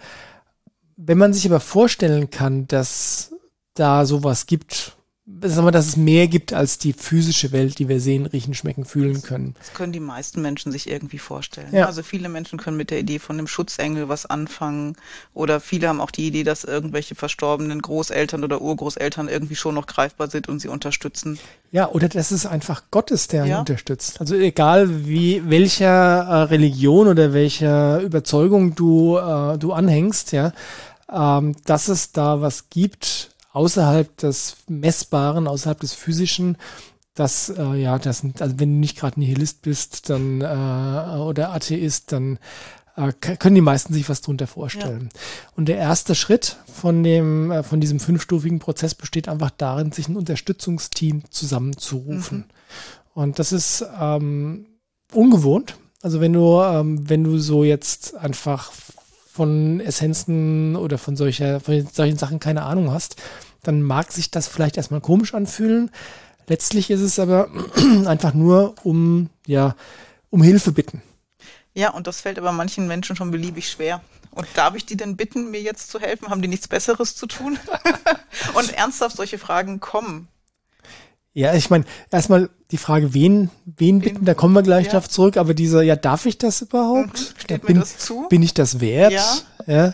Wenn 0.98 1.18
man 1.18 1.34
sich 1.34 1.46
aber 1.46 1.60
vorstellen 1.60 2.30
kann, 2.30 2.68
dass 2.68 3.34
da 3.74 4.06
sowas 4.06 4.46
gibt, 4.46 4.98
sagen 5.44 5.68
wir, 5.68 5.72
dass 5.72 5.88
es 5.88 5.98
mehr 5.98 6.28
gibt 6.28 6.54
als 6.54 6.78
die 6.78 6.94
physische 6.94 7.52
Welt, 7.52 7.80
die 7.80 7.90
wir 7.90 8.00
sehen, 8.00 8.26
riechen, 8.26 8.54
schmecken, 8.54 8.86
fühlen 8.86 9.22
können. 9.22 9.56
Das 9.58 9.74
können 9.74 9.92
die 9.92 10.00
meisten 10.00 10.42
Menschen 10.42 10.72
sich 10.72 10.90
irgendwie 10.90 11.18
vorstellen. 11.18 11.70
Ja. 11.72 11.86
Also 11.86 12.04
viele 12.04 12.30
Menschen 12.30 12.60
können 12.60 12.78
mit 12.78 12.92
der 12.92 13.00
Idee 13.00 13.20
von 13.20 13.38
dem 13.38 13.48
Schutzengel 13.48 14.10
was 14.10 14.26
anfangen 14.26 14.96
oder 15.34 15.60
viele 15.60 15.88
haben 15.88 16.02
auch 16.02 16.12
die 16.12 16.28
Idee, 16.28 16.44
dass 16.44 16.64
irgendwelche 16.64 17.16
verstorbenen 17.16 17.82
Großeltern 17.82 18.44
oder 18.44 18.62
Urgroßeltern 18.62 19.28
irgendwie 19.28 19.56
schon 19.56 19.76
noch 19.76 19.88
greifbar 19.88 20.30
sind 20.30 20.48
und 20.50 20.60
sie 20.60 20.68
unterstützen. 20.68 21.40
Ja, 21.72 21.90
oder 21.90 22.10
dass 22.10 22.32
es 22.32 22.46
einfach 22.46 22.84
Gott 22.92 23.12
ist, 23.12 23.32
der 23.32 23.46
ja. 23.46 23.60
unterstützt. 23.60 24.20
Also 24.20 24.36
egal 24.36 25.06
wie 25.06 25.42
welcher 25.50 25.88
äh, 25.88 26.44
Religion 26.44 27.08
oder 27.08 27.34
welcher 27.34 28.02
Überzeugung 28.02 28.76
du 28.76 29.18
äh, 29.18 29.58
du 29.58 29.72
anhängst, 29.74 30.34
ja, 30.34 30.52
ähm, 31.12 31.56
dass 31.66 31.88
es 31.88 32.12
da 32.12 32.42
was 32.42 32.70
gibt, 32.70 33.31
außerhalb 33.54 34.16
des 34.18 34.58
Messbaren, 34.68 35.48
außerhalb 35.48 35.80
des 35.80 35.94
Physischen, 35.94 36.58
dass, 37.14 37.50
äh, 37.50 37.76
ja, 37.76 38.00
das, 38.00 38.24
also 38.40 38.60
wenn 38.60 38.74
du 38.74 38.80
nicht 38.80 38.98
gerade 38.98 39.20
Nihilist 39.20 39.62
bist, 39.62 40.10
dann 40.10 40.42
äh, 40.42 41.18
oder 41.20 41.54
Atheist, 41.54 42.12
dann 42.14 42.40
äh, 42.96 43.12
können 43.14 43.56
die 43.56 43.62
meisten 43.62 43.94
sich 43.94 44.08
was 44.10 44.22
drunter 44.22 44.48
vorstellen. 44.48 45.10
Ja. 45.14 45.20
Und 45.56 45.68
der 45.68 45.78
erste 45.78 46.16
Schritt 46.16 46.58
von 46.74 47.04
dem, 47.04 47.52
äh, 47.52 47.64
von 47.64 47.82
diesem 47.82 48.00
fünfstufigen 48.00 48.60
Prozess 48.60 48.96
besteht 48.96 49.28
einfach 49.28 49.52
darin, 49.52 49.92
sich 49.92 50.08
ein 50.08 50.18
Unterstützungsteam 50.18 51.24
zusammenzurufen. 51.30 52.38
Mhm. 52.38 52.46
Und 53.14 53.40
das 53.40 53.52
ist 53.52 53.86
ähm, 54.00 54.68
ungewohnt. 55.14 55.76
Also 56.02 56.22
wenn 56.22 56.34
du, 56.34 56.62
ähm, 56.62 57.10
wenn 57.10 57.24
du 57.24 57.38
so 57.38 57.64
jetzt 57.64 58.16
einfach 58.16 58.72
von 59.32 59.80
Essenzen 59.80 60.76
oder 60.76 60.98
von, 60.98 61.16
solcher, 61.16 61.60
von 61.60 61.88
solchen 61.88 62.18
Sachen 62.18 62.40
keine 62.40 62.64
Ahnung 62.64 62.92
hast, 62.92 63.16
dann 63.64 63.82
mag 63.82 64.12
sich 64.12 64.32
das 64.32 64.48
vielleicht 64.48 64.78
erstmal 64.78 65.02
komisch 65.02 65.34
anfühlen. 65.34 65.92
Letztlich 66.48 66.90
ist 66.90 67.02
es 67.02 67.20
aber 67.20 67.50
einfach 68.06 68.34
nur 68.34 68.76
um, 68.84 69.30
ja, 69.48 69.76
um 70.30 70.42
Hilfe 70.44 70.72
bitten. 70.72 71.02
Ja, 71.74 71.92
und 71.92 72.08
das 72.08 72.22
fällt 72.22 72.38
aber 72.38 72.52
manchen 72.52 72.88
Menschen 72.88 73.16
schon 73.16 73.32
beliebig 73.32 73.70
schwer. 73.70 74.02
Und 74.32 74.48
darf 74.56 74.76
ich 74.76 74.86
die 74.86 74.98
denn 74.98 75.18
bitten, 75.18 75.52
mir 75.52 75.62
jetzt 75.62 75.90
zu 75.90 76.00
helfen? 76.00 76.30
Haben 76.30 76.42
die 76.42 76.48
nichts 76.48 76.68
Besseres 76.68 77.16
zu 77.16 77.28
tun? 77.28 77.58
und 78.54 78.74
ernsthaft 78.74 79.16
solche 79.16 79.38
Fragen 79.38 79.80
kommen. 79.80 80.28
Ja, 81.34 81.54
ich 81.54 81.70
meine, 81.70 81.86
erstmal 82.12 82.50
die 82.72 82.78
Frage, 82.78 83.14
wen, 83.14 83.50
wen, 83.66 84.00
bitten, 84.00 84.26
da 84.26 84.34
kommen 84.34 84.54
wir 84.54 84.64
gleich 84.64 84.88
ja. 84.88 84.94
darauf 84.94 85.10
zurück, 85.10 85.38
aber 85.38 85.54
dieser, 85.54 85.82
ja, 85.82 85.96
darf 85.96 86.26
ich 86.26 86.38
das 86.38 86.62
überhaupt? 86.62 87.20
Mhm. 87.20 87.40
Steht 87.40 87.66
bin, 87.66 87.76
mir 87.78 87.82
das 87.82 87.98
zu? 87.98 88.28
Bin 88.30 88.42
ich 88.42 88.54
das 88.54 88.82
wert? 88.82 89.14
Ja. 89.14 89.38
ja. 89.68 89.94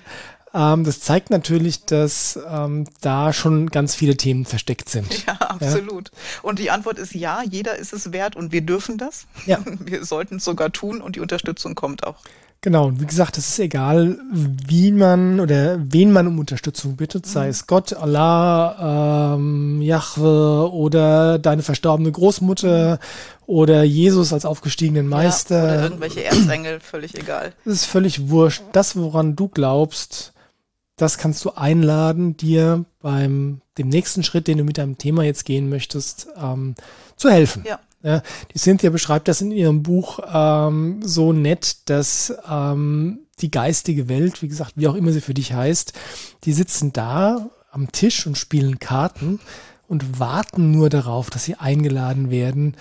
Ähm, 0.53 0.83
das 0.83 1.01
zeigt 1.01 1.29
natürlich, 1.29 1.85
dass 1.85 2.39
ähm, 2.49 2.85
da 3.01 3.33
schon 3.33 3.69
ganz 3.69 3.93
viele 3.93 4.17
Themen 4.17 4.45
versteckt 4.45 4.89
sind. 4.89 5.25
Ja, 5.27 5.33
absolut. 5.33 6.09
Ja? 6.09 6.19
Und 6.41 6.59
die 6.59 6.71
Antwort 6.71 6.97
ist 6.97 7.13
ja, 7.13 7.43
jeder 7.43 7.75
ist 7.75 7.93
es 7.93 8.11
wert 8.11 8.35
und 8.35 8.51
wir 8.51 8.61
dürfen 8.61 8.97
das. 8.97 9.27
Ja. 9.45 9.59
Wir 9.79 10.05
sollten 10.05 10.37
es 10.37 10.45
sogar 10.45 10.71
tun 10.71 11.01
und 11.01 11.15
die 11.15 11.19
Unterstützung 11.19 11.75
kommt 11.75 12.05
auch. 12.05 12.23
Genau, 12.61 12.87
und 12.87 12.99
wie 12.99 13.05
gesagt, 13.05 13.37
es 13.37 13.49
ist 13.49 13.59
egal, 13.59 14.17
wie 14.31 14.91
man 14.91 15.39
oder 15.39 15.79
wen 15.79 16.11
man 16.11 16.27
um 16.27 16.39
Unterstützung 16.39 16.95
bittet, 16.95 17.25
sei 17.25 17.45
mhm. 17.45 17.49
es 17.51 17.67
Gott, 17.67 17.93
Allah, 17.93 19.35
ähm, 19.35 19.81
Jahwe 19.81 20.71
oder 20.71 21.37
deine 21.37 21.61
verstorbene 21.61 22.11
Großmutter 22.11 22.99
oder 23.45 23.83
Jesus 23.83 24.33
als 24.33 24.43
aufgestiegenen 24.45 25.07
Meister. 25.07 25.57
Ja, 25.57 25.73
oder 25.73 25.83
irgendwelche 25.83 26.23
Erzengel, 26.23 26.79
völlig 26.79 27.15
egal. 27.15 27.53
Es 27.63 27.73
ist 27.73 27.85
völlig 27.85 28.29
wurscht. 28.29 28.63
Das, 28.71 28.95
woran 28.95 29.35
du 29.35 29.47
glaubst, 29.47 30.33
das 30.95 31.19
kannst 31.19 31.45
du 31.45 31.51
einladen, 31.51 32.37
dir 32.37 32.85
beim 33.01 33.61
dem 33.77 33.89
nächsten 33.89 34.23
Schritt, 34.23 34.47
den 34.47 34.57
du 34.57 34.63
mit 34.63 34.79
deinem 34.79 34.97
Thema 34.97 35.23
jetzt 35.23 35.45
gehen 35.45 35.69
möchtest, 35.69 36.27
ähm, 36.41 36.73
zu 37.15 37.29
helfen. 37.29 37.63
Ja. 37.67 37.79
Ja, 38.07 38.21
die 38.53 38.57
Cynthia 38.57 38.89
beschreibt 38.89 39.27
das 39.27 39.41
in 39.41 39.51
ihrem 39.51 39.83
Buch 39.83 40.19
ähm, 40.33 41.01
so 41.03 41.33
nett, 41.33 41.89
dass 41.89 42.33
ähm, 42.49 43.19
die 43.41 43.51
geistige 43.51 44.07
Welt, 44.07 44.41
wie 44.41 44.47
gesagt, 44.47 44.71
wie 44.77 44.87
auch 44.87 44.95
immer 44.95 45.11
sie 45.11 45.19
für 45.19 45.33
dich 45.33 45.51
heißt, 45.51 45.91
die 46.45 46.53
sitzen 46.53 46.93
da 46.93 47.49
am 47.69 47.91
Tisch 47.91 48.25
und 48.25 48.37
spielen 48.37 48.79
Karten 48.79 49.41
und 49.89 50.21
warten 50.21 50.71
nur 50.71 50.89
darauf, 50.89 51.29
dass 51.29 51.43
sie 51.43 51.55
eingeladen 51.55 52.31
werden, 52.31 52.77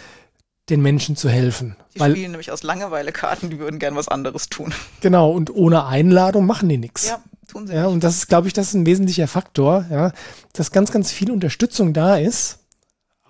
den 0.69 0.81
Menschen 0.81 1.17
zu 1.17 1.29
helfen. 1.29 1.75
Die 1.97 1.99
Weil, 1.99 2.13
spielen 2.13 2.31
nämlich 2.31 2.53
aus 2.53 2.63
Langeweile 2.63 3.11
Karten, 3.11 3.51
die 3.51 3.59
würden 3.59 3.81
gern 3.81 3.97
was 3.97 4.07
anderes 4.07 4.49
tun. 4.49 4.73
Genau, 5.01 5.33
und 5.33 5.53
ohne 5.53 5.87
Einladung 5.87 6.47
machen 6.47 6.69
die 6.69 6.79
nichts. 6.79 7.09
Ja, 7.09 7.19
tun 7.49 7.67
sie 7.67 7.75
ja, 7.75 7.87
nicht. 7.87 7.95
Und 7.95 8.05
das 8.05 8.15
ist, 8.15 8.29
glaube 8.29 8.47
ich, 8.47 8.53
das 8.53 8.69
ist 8.69 8.75
ein 8.75 8.87
wesentlicher 8.87 9.27
Faktor, 9.27 9.87
ja, 9.91 10.13
dass 10.53 10.71
ganz, 10.71 10.93
ganz 10.93 11.11
viel 11.11 11.33
Unterstützung 11.33 11.93
da 11.93 12.17
ist 12.17 12.61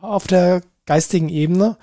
auf 0.03 0.27
der 0.27 0.61
geistigen 0.87 1.29
Ebene 1.29 1.77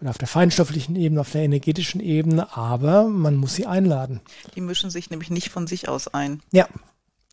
oder 0.00 0.10
auf 0.10 0.18
der 0.18 0.28
feinstofflichen 0.28 0.96
Ebene, 0.96 1.20
auf 1.20 1.30
der 1.30 1.42
energetischen 1.42 2.00
Ebene, 2.00 2.56
aber 2.56 3.04
man 3.04 3.36
muss 3.36 3.54
sie 3.54 3.66
einladen. 3.66 4.20
Die 4.54 4.60
mischen 4.60 4.90
sich 4.90 5.10
nämlich 5.10 5.30
nicht 5.30 5.50
von 5.50 5.66
sich 5.66 5.88
aus 5.88 6.08
ein. 6.08 6.40
Ja. 6.52 6.68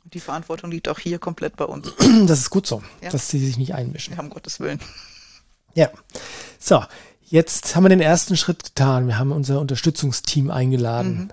Die 0.03 0.19
Verantwortung 0.19 0.71
liegt 0.71 0.87
auch 0.87 0.99
hier 0.99 1.19
komplett 1.19 1.55
bei 1.57 1.65
uns. 1.65 1.93
Das 2.27 2.39
ist 2.39 2.49
gut 2.49 2.65
so, 2.65 2.81
ja. 3.01 3.09
dass 3.09 3.29
sie 3.29 3.39
sich 3.39 3.57
nicht 3.57 3.73
einmischen. 3.73 4.15
Ja, 4.15 4.21
um 4.21 4.29
Gottes 4.29 4.59
Willen. 4.59 4.79
Ja. 5.73 5.89
So, 6.59 6.83
jetzt 7.25 7.75
haben 7.75 7.83
wir 7.83 7.89
den 7.89 8.01
ersten 8.01 8.37
Schritt 8.37 8.63
getan. 8.63 9.07
Wir 9.07 9.19
haben 9.19 9.31
unser 9.31 9.59
Unterstützungsteam 9.59 10.49
eingeladen. 10.49 11.17
Mhm. 11.17 11.29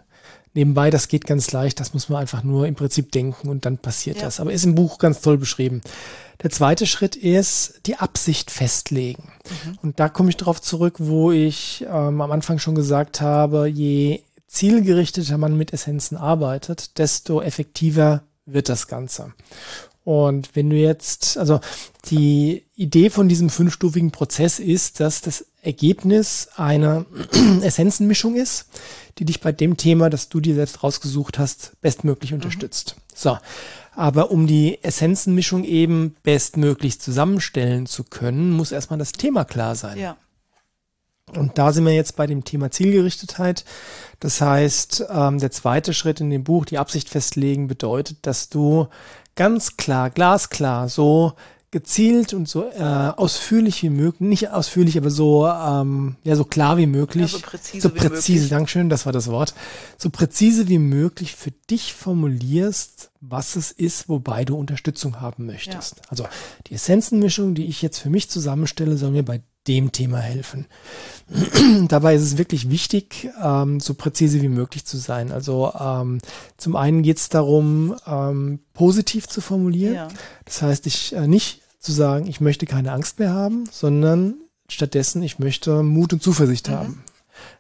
Nebenbei, 0.55 0.91
das 0.91 1.09
geht 1.09 1.27
ganz 1.27 1.51
leicht, 1.51 1.81
das 1.81 1.95
muss 1.95 2.09
man 2.09 2.21
einfach 2.21 2.45
nur 2.45 2.67
im 2.67 2.77
Prinzip 2.77 3.11
denken 3.11 3.49
und 3.49 3.67
dann 3.67 3.79
passiert 3.79 4.19
ja. 4.19 4.23
das. 4.23 4.39
Aber 4.39 4.53
ist 4.53 4.65
im 4.65 4.77
Buch 4.77 4.99
ganz 4.99 5.21
toll 5.21 5.37
beschrieben. 5.37 5.81
Der 6.43 6.51
zweite 6.51 6.87
Schritt 6.87 7.17
ist 7.17 7.81
die 7.87 7.97
Absicht 7.97 8.51
festlegen. 8.51 9.33
Mhm. 9.65 9.79
Und 9.83 10.01
da 10.01 10.09
komme 10.09 10.31
ich 10.31 10.37
darauf 10.37 10.63
zurück, 10.63 10.97
wo 10.99 11.33
ich 11.33 11.85
ähm, 11.89 12.21
am 12.21 12.31
Anfang 12.31 12.59
schon 12.59 12.77
gesagt 12.77 13.21
habe, 13.21 13.67
je 13.67 14.23
zielgerichteter 14.47 15.39
man 15.39 15.57
mit 15.57 15.73
Essenzen 15.73 16.17
arbeitet, 16.17 16.99
desto 16.99 17.41
effektiver 17.41 18.23
wird 18.47 18.69
das 18.69 18.87
Ganze. 18.87 19.33
Und 20.05 20.55
wenn 20.55 20.69
du 20.69 20.77
jetzt, 20.77 21.39
also 21.39 21.61
die 22.11 22.65
Idee 22.77 23.09
von 23.09 23.29
diesem 23.29 23.49
fünfstufigen 23.49 24.11
Prozess 24.11 24.59
ist, 24.59 25.01
dass 25.01 25.23
das 25.23 25.47
Ergebnis 25.63 26.49
eine 26.57 27.07
Essenzenmischung 27.63 28.37
ist, 28.37 28.67
die 29.19 29.25
dich 29.25 29.41
bei 29.41 29.53
dem 29.53 29.79
Thema, 29.79 30.11
das 30.11 30.29
du 30.29 30.41
dir 30.41 30.55
selbst 30.55 30.83
rausgesucht 30.83 31.39
hast, 31.39 31.73
bestmöglich 31.81 32.33
mhm. 32.33 32.37
unterstützt. 32.37 32.97
So. 33.15 33.39
Aber 33.97 34.31
um 34.31 34.47
die 34.47 34.83
Essenzenmischung 34.83 35.65
eben 35.65 36.17
bestmöglich 36.23 37.01
zusammenstellen 37.01 37.87
zu 37.87 38.05
können, 38.05 38.51
muss 38.51 38.73
erstmal 38.73 38.99
das 38.99 39.13
Thema 39.13 39.45
klar 39.45 39.77
sein. 39.77 39.99
Ja. 39.99 40.17
Und 41.33 41.57
da 41.59 41.73
sind 41.73 41.85
wir 41.85 41.95
jetzt 41.95 42.17
bei 42.17 42.27
dem 42.27 42.45
Thema 42.45 42.71
Zielgerichtetheit. 42.71 43.65
Das 44.21 44.41
heißt, 44.41 45.07
ähm, 45.09 45.39
der 45.39 45.51
zweite 45.51 45.95
Schritt 45.95 46.21
in 46.21 46.31
dem 46.31 46.45
Buch, 46.45 46.65
die 46.65 46.79
Absicht 46.79 47.09
festlegen, 47.09 47.67
bedeutet, 47.67 48.19
dass 48.23 48.49
du 48.51 48.89
ganz 49.35 49.77
klar, 49.77 50.11
glasklar, 50.11 50.89
so 50.89 51.35
gezielt 51.75 52.35
und 52.35 52.49
so 52.49 52.71
äh, 52.71 52.83
ausführlich 52.83 53.83
wie 53.83 53.91
möglich, 53.91 54.21
nicht 54.21 54.51
ausführlich, 54.51 54.97
aber 54.97 55.11
so 55.11 55.49
ähm, 55.49 56.15
ja 56.23 56.37
so 56.37 56.45
klar 56.45 56.77
wie 56.77 56.87
möglich, 56.87 57.33
ja, 57.33 57.39
so 57.39 57.45
präzise, 57.45 57.81
so 57.81 57.91
präzise, 57.91 58.49
Dankeschön, 58.49 58.89
das 58.89 59.07
war 59.07 59.13
das 59.13 59.27
Wort, 59.27 59.55
so 59.99 60.09
präzise 60.09 60.69
wie 60.69 60.79
möglich 60.79 61.35
für 61.35 61.51
dich 61.51 61.93
formulierst, 61.93 63.11
was 63.21 63.57
es 63.57 63.73
ist, 63.73 64.09
wobei 64.09 64.45
du 64.45 64.57
Unterstützung 64.57 65.21
haben 65.21 65.47
möchtest. 65.47 65.97
Ja. 65.97 66.03
Also 66.11 66.29
die 66.69 66.75
Essenzenmischung, 66.75 67.57
die 67.57 67.67
ich 67.67 67.83
jetzt 67.83 67.99
für 67.99 68.11
mich 68.11 68.31
zusammenstelle, 68.31 68.97
soll 68.97 69.11
mir 69.11 69.25
bei 69.25 69.43
dem 69.67 69.93
Thema 69.93 70.19
helfen. 70.19 70.67
Dabei 71.89 72.15
ist 72.15 72.23
es 72.23 72.39
wirklich 72.39 72.71
wichtig, 72.71 73.31
ähm, 73.43 73.81
so 73.81 73.95
präzise 73.95 74.43
wie 74.43 74.49
möglich 74.49 74.85
zu 74.85 74.99
sein. 74.99 75.33
Also 75.33 75.73
ähm, 75.79 76.19
zum 76.57 76.77
einen 76.77 77.03
geht 77.03 77.17
es 77.17 77.29
darum, 77.29 77.97
ähm, 78.07 78.61
positiv 78.75 79.29
zu 79.29 79.41
formulieren. 79.41 79.95
Ja. 79.95 80.09
Das 80.45 80.63
heißt, 80.63 80.87
ich 80.87 81.15
äh, 81.15 81.27
nicht 81.27 81.63
zu 81.79 81.93
sagen, 81.93 82.27
ich 82.27 82.41
möchte 82.41 82.67
keine 82.67 82.93
Angst 82.93 83.19
mehr 83.19 83.33
haben, 83.33 83.65
sondern 83.71 84.35
stattdessen, 84.69 85.23
ich 85.23 85.39
möchte 85.39 85.83
Mut 85.83 86.13
und 86.13 86.23
Zuversicht 86.23 86.69
mhm. 86.69 86.73
haben. 86.73 87.05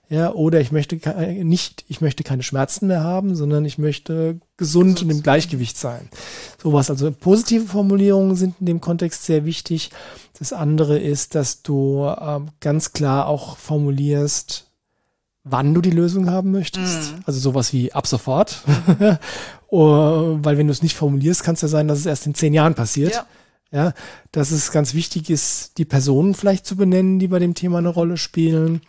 Ja, 0.08 0.32
oder 0.32 0.60
ich 0.60 0.70
möchte 0.70 0.96
nicht, 1.44 1.84
ich 1.88 2.00
möchte 2.00 2.24
keine 2.24 2.42
Schmerzen 2.42 2.86
mehr 2.86 3.02
haben, 3.02 3.34
sondern 3.34 3.64
ich 3.64 3.78
möchte 3.78 4.38
gesund 4.56 5.02
und 5.02 5.10
im 5.10 5.22
Gleichgewicht 5.22 5.78
sein. 5.78 6.08
Sowas, 6.62 6.90
also 6.90 7.10
positive 7.10 7.66
Formulierungen 7.66 8.36
sind 8.36 8.56
in 8.60 8.66
dem 8.66 8.80
Kontext 8.80 9.24
sehr 9.24 9.44
wichtig. 9.44 9.90
Das 10.38 10.52
andere 10.52 10.98
ist, 10.98 11.34
dass 11.34 11.62
du 11.62 12.04
äh, 12.04 12.40
ganz 12.60 12.92
klar 12.92 13.26
auch 13.26 13.56
formulierst, 13.56 14.70
wann 15.44 15.74
du 15.74 15.80
die 15.80 15.90
Lösung 15.90 16.30
haben 16.30 16.50
möchtest. 16.50 17.12
Mhm. 17.12 17.22
Also 17.26 17.40
sowas 17.40 17.72
wie 17.72 17.92
ab 17.92 18.06
sofort. 18.06 18.62
Weil 19.70 20.58
wenn 20.58 20.66
du 20.66 20.72
es 20.72 20.82
nicht 20.82 20.96
formulierst, 20.96 21.42
kann 21.42 21.54
es 21.54 21.62
ja 21.62 21.68
sein, 21.68 21.88
dass 21.88 21.98
es 21.98 22.06
erst 22.06 22.26
in 22.26 22.34
zehn 22.34 22.54
Jahren 22.54 22.74
passiert. 22.74 23.12
Ja. 23.12 23.26
Ja, 23.72 23.92
dass 24.30 24.52
es 24.52 24.70
ganz 24.70 24.94
wichtig 24.94 25.30
ist, 25.30 25.78
die 25.78 25.84
Personen 25.84 26.34
vielleicht 26.34 26.64
zu 26.64 26.76
benennen, 26.76 27.18
die 27.18 27.26
bei 27.26 27.40
dem 27.40 27.54
Thema 27.54 27.78
eine 27.78 27.88
Rolle 27.88 28.16
spielen. 28.16 28.82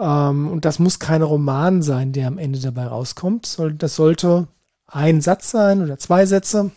Ähm, 0.00 0.48
und 0.48 0.64
das 0.64 0.78
muss 0.78 0.98
kein 0.98 1.22
Roman 1.22 1.82
sein, 1.82 2.12
der 2.12 2.26
am 2.26 2.38
Ende 2.38 2.58
dabei 2.58 2.86
rauskommt. 2.86 3.58
Das 3.78 3.96
sollte 3.96 4.48
ein 4.86 5.20
Satz 5.20 5.50
sein 5.50 5.82
oder 5.82 5.98
zwei 5.98 6.26
Sätze, 6.26 6.70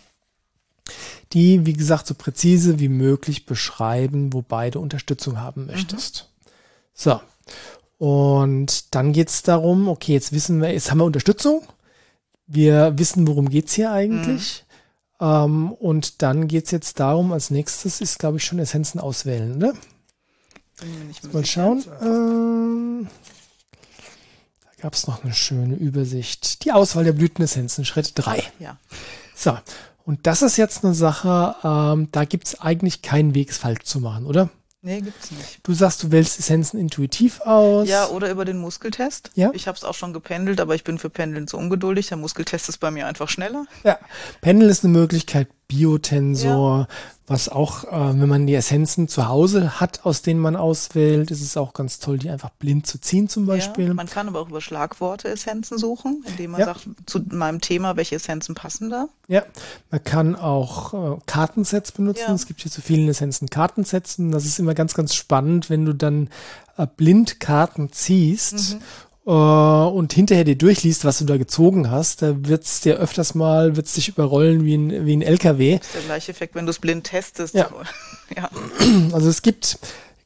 die, 1.31 1.65
wie 1.65 1.73
gesagt, 1.73 2.05
so 2.05 2.13
präzise 2.13 2.79
wie 2.79 2.89
möglich 2.89 3.45
beschreiben, 3.45 4.33
wo 4.33 4.41
beide 4.41 4.79
Unterstützung 4.79 5.39
haben 5.39 5.65
möchtest. 5.65 6.29
Mhm. 6.29 6.49
So. 6.93 7.21
Und 7.97 8.93
dann 8.93 9.13
geht 9.13 9.29
es 9.29 9.43
darum, 9.43 9.87
okay, 9.87 10.13
jetzt 10.13 10.33
wissen 10.33 10.61
wir, 10.61 10.73
jetzt 10.73 10.91
haben 10.91 10.97
wir 10.97 11.05
Unterstützung. 11.05 11.61
Wir 12.45 12.97
wissen, 12.97 13.25
worum 13.25 13.49
geht's 13.49 13.73
hier 13.73 13.91
eigentlich. 13.91 14.65
Mhm. 15.19 15.25
Ähm, 15.25 15.71
und 15.71 16.21
dann 16.21 16.47
geht 16.49 16.65
es 16.65 16.71
jetzt 16.71 16.99
darum, 16.99 17.31
als 17.31 17.49
nächstes 17.49 18.01
ist, 18.01 18.19
glaube 18.19 18.37
ich, 18.37 18.43
schon 18.43 18.59
Essenzen 18.59 18.99
auswählen, 18.99 19.57
ne? 19.57 19.73
Mal 21.31 21.45
schauen. 21.45 21.83
Ähm, 22.01 23.07
da 24.65 24.81
gab 24.81 24.93
es 24.93 25.07
noch 25.07 25.23
eine 25.23 25.33
schöne 25.33 25.75
Übersicht. 25.75 26.65
Die 26.65 26.71
Auswahl 26.71 27.03
der 27.03 27.13
Blütenessenzen, 27.13 27.85
Schritt 27.85 28.11
3. 28.15 28.43
Ja. 28.59 28.77
So, 29.35 29.57
und 30.05 30.27
das 30.27 30.41
ist 30.41 30.57
jetzt 30.57 30.83
eine 30.83 30.93
Sache, 30.93 31.55
ähm, 31.63 32.09
da 32.11 32.25
gibt 32.25 32.47
es 32.47 32.59
eigentlich 32.59 33.01
keinen 33.01 33.35
Weg, 33.35 33.49
es 33.49 33.57
falsch 33.57 33.83
zu 33.83 33.99
machen, 33.99 34.25
oder? 34.25 34.49
Nee, 34.85 34.99
gibt's 34.99 35.31
nicht. 35.31 35.59
Du 35.63 35.73
sagst, 35.73 36.03
du 36.03 36.11
wählst 36.11 36.37
Essenzen 36.37 36.77
intuitiv 36.77 37.39
aus. 37.39 37.87
Ja, 37.87 38.07
oder 38.07 38.29
über 38.29 38.43
den 38.43 38.57
Muskeltest. 38.57 39.31
Ja. 39.33 39.49
Ich 39.53 39.69
habe 39.69 39.77
es 39.77 39.85
auch 39.85 39.93
schon 39.93 40.11
gependelt, 40.11 40.59
aber 40.59 40.75
ich 40.75 40.83
bin 40.83 40.99
für 40.99 41.09
Pendeln 41.09 41.47
zu 41.47 41.57
ungeduldig. 41.57 42.07
Der 42.07 42.17
Muskeltest 42.17 42.67
ist 42.67 42.79
bei 42.79 42.91
mir 42.91 43.07
einfach 43.07 43.29
schneller. 43.29 43.65
Ja, 43.85 43.97
Pendeln 44.41 44.69
ist 44.69 44.83
eine 44.83 44.91
Möglichkeit. 44.91 45.47
Biotensor, 45.69 46.79
ja. 46.79 46.87
Was 47.25 47.47
auch, 47.47 47.85
äh, 47.85 48.19
wenn 48.19 48.27
man 48.27 48.47
die 48.47 48.55
Essenzen 48.55 49.07
zu 49.07 49.27
Hause 49.27 49.79
hat, 49.79 50.05
aus 50.05 50.21
denen 50.23 50.41
man 50.41 50.57
auswählt, 50.57 51.31
ist 51.31 51.41
es 51.41 51.55
auch 51.55 51.73
ganz 51.73 51.99
toll, 51.99 52.17
die 52.17 52.29
einfach 52.29 52.49
blind 52.49 52.85
zu 52.85 52.99
ziehen 52.99 53.29
zum 53.29 53.45
Beispiel. 53.45 53.87
Ja, 53.87 53.93
man 53.93 54.09
kann 54.09 54.27
aber 54.27 54.41
auch 54.41 54.49
über 54.49 54.59
Schlagworte 54.59 55.29
Essenzen 55.29 55.77
suchen, 55.77 56.25
indem 56.27 56.51
man 56.51 56.59
ja. 56.59 56.65
sagt, 56.67 56.87
zu 57.05 57.21
meinem 57.31 57.61
Thema, 57.61 57.95
welche 57.95 58.15
Essenzen 58.15 58.55
passen 58.55 58.89
da. 58.89 59.07
Ja, 59.29 59.43
man 59.89 60.03
kann 60.03 60.35
auch 60.35 60.93
äh, 60.93 61.19
Kartensets 61.25 61.93
benutzen. 61.93 62.33
Es 62.33 62.45
gibt 62.45 62.61
hier 62.61 62.71
zu 62.71 62.81
vielen 62.81 63.07
Essenzen 63.07 63.49
Kartensets. 63.49 64.19
Und 64.19 64.31
das 64.31 64.45
ist 64.45 64.59
immer 64.59 64.73
ganz, 64.73 64.93
ganz 64.93 65.15
spannend, 65.15 65.69
wenn 65.69 65.85
du 65.85 65.93
dann 65.93 66.29
äh, 66.77 66.85
blind 66.85 67.39
Karten 67.39 67.91
ziehst 67.91 68.75
mhm 68.75 68.81
äh, 69.25 69.29
und 69.29 70.13
hinterher 70.13 70.43
dir 70.43 70.57
durchliest, 70.57 71.05
was 71.05 71.19
du 71.19 71.25
da 71.25 71.37
gezogen 71.37 71.89
hast, 71.89 72.21
da 72.21 72.35
wird's 72.47 72.81
dir 72.81 72.95
öfters 72.97 73.35
mal, 73.35 73.75
wird's 73.75 73.93
dich 73.93 74.09
überrollen 74.09 74.65
wie 74.65 74.75
ein, 74.75 75.05
wie 75.05 75.15
ein 75.15 75.21
LKW. 75.21 75.77
Das 75.77 75.87
ist 75.87 75.95
der 75.95 76.01
gleiche 76.03 76.31
Effekt, 76.31 76.55
wenn 76.55 76.65
du 76.65 76.71
es 76.71 76.79
blind 76.79 77.05
testest. 77.05 77.53
Ja. 77.53 77.69
ja. 78.35 78.49
Also 79.13 79.29
es 79.29 79.41
gibt 79.41 79.79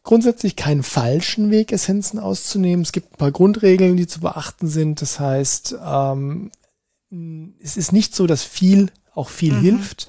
grundsätzlich 0.03 0.55
keinen 0.55 0.83
falschen 0.83 1.51
Weg, 1.51 1.71
Essenzen 1.71 2.19
auszunehmen. 2.19 2.83
Es 2.83 2.91
gibt 2.91 3.13
ein 3.13 3.17
paar 3.17 3.31
Grundregeln, 3.31 3.97
die 3.97 4.07
zu 4.07 4.21
beachten 4.21 4.67
sind. 4.67 5.01
Das 5.01 5.19
heißt, 5.19 5.75
ähm, 5.85 6.51
es 7.61 7.77
ist 7.77 7.91
nicht 7.91 8.15
so, 8.15 8.25
dass 8.25 8.43
viel 8.43 8.89
auch 9.13 9.29
viel 9.29 9.53
mhm. 9.53 9.61
hilft. 9.61 10.07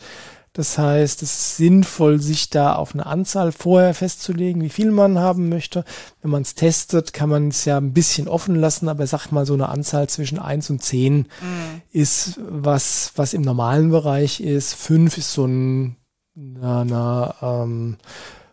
Das 0.59 0.77
heißt, 0.77 1.23
es 1.23 1.31
ist 1.31 1.57
sinnvoll, 1.57 2.21
sich 2.21 2.51
da 2.51 2.75
auf 2.75 2.93
eine 2.93 3.07
Anzahl 3.07 3.53
vorher 3.53 3.95
festzulegen, 3.95 4.61
wie 4.61 4.71
viel 4.71 4.91
man 4.91 5.17
haben 5.17 5.49
möchte. 5.49 5.85
Wenn 6.21 6.33
man 6.33 6.43
es 6.43 6.57
testet, 6.57 7.13
kann 7.13 7.29
man 7.29 7.51
es 7.51 7.65
ja 7.65 7.77
ein 7.77 7.93
bisschen 7.93 8.27
offen 8.27 8.57
lassen, 8.57 8.89
aber 8.89 9.07
sag 9.07 9.31
mal, 9.31 9.47
so 9.47 9.55
eine 9.55 9.69
Anzahl 9.69 10.09
zwischen 10.09 10.41
eins 10.41 10.69
und 10.69 10.83
zehn 10.83 11.19
mhm. 11.19 11.83
ist 11.93 12.41
was, 12.49 13.13
was 13.15 13.35
im 13.35 13.43
normalen 13.43 13.93
Bereich 13.93 14.41
ist. 14.41 14.75
Fünf 14.75 15.17
ist 15.17 15.33
so 15.33 15.47
ein, 15.47 15.95
na, 16.35 16.85
na, 16.85 17.35
ähm, 17.41 17.97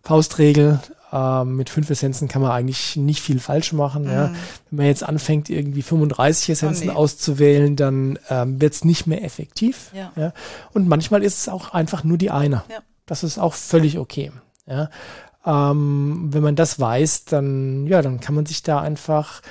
Faustregel. 0.04 0.80
Ähm, 1.16 1.56
mit 1.56 1.70
fünf 1.70 1.90
Essenzen 1.90 2.28
kann 2.28 2.42
man 2.42 2.52
eigentlich 2.52 2.98
nicht 2.98 3.22
viel 3.22 3.40
falsch 3.40 3.72
machen. 3.72 4.04
Mhm. 4.04 4.12
Ja. 4.12 4.34
Wenn 4.70 4.78
man 4.78 4.86
jetzt 4.88 5.04
anfängt, 5.04 5.50
irgendwie 5.50 5.82
35 5.82 6.50
Essenzen 6.50 6.90
oh, 6.90 6.92
nee. 6.92 6.98
auszuwählen, 6.98 7.78
dann 7.78 8.20
ähm, 8.30 8.60
wird 8.60 8.74
es 8.74 8.84
nicht 8.84 9.08
mehr 9.08 9.24
effektiv. 9.24 9.92
Ja. 9.94 10.12
ja. 10.18 10.34
Und 10.74 10.90
manchmal 10.90 11.24
ist 11.24 11.40
es 11.40 11.48
auch 11.48 11.74
einfach 11.74 12.04
nur 12.04 12.18
die 12.18 12.32
eine. 12.32 12.64
Ja. 12.70 12.80
Das 13.06 13.24
ist 13.24 13.38
auch 13.38 13.54
völlig 13.54 13.98
okay. 13.98 14.34
Ja. 14.68 14.90
Ähm, 15.46 16.28
wenn 16.32 16.44
man 16.44 16.58
das 16.58 16.82
weiß, 16.82 17.24
dann, 17.24 17.88
ja, 17.88 18.02
dann 18.02 18.20
kann 18.20 18.36
man 18.36 18.46
sich 18.46 18.62
da 18.62 18.82
einfach 18.82 19.42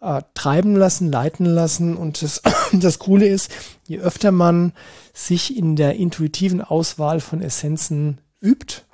äh, 0.00 0.22
treiben 0.32 0.76
lassen, 0.76 1.12
leiten 1.12 1.44
lassen. 1.44 1.94
Und 1.94 2.22
das, 2.22 2.40
das 2.72 2.98
Coole 2.98 3.26
ist, 3.26 3.50
je 3.86 3.98
öfter 3.98 4.32
man 4.32 4.72
sich 5.12 5.58
in 5.58 5.76
der 5.76 5.96
intuitiven 5.96 6.62
Auswahl 6.62 7.20
von 7.20 7.42
Essenzen 7.42 8.18
übt, 8.40 8.84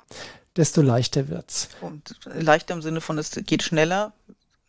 desto 0.55 0.81
leichter 0.81 1.29
wird's. 1.29 1.69
Und 1.81 2.15
leichter 2.25 2.73
im 2.73 2.81
Sinne 2.81 3.01
von, 3.01 3.17
es 3.17 3.31
geht 3.31 3.63
schneller 3.63 4.13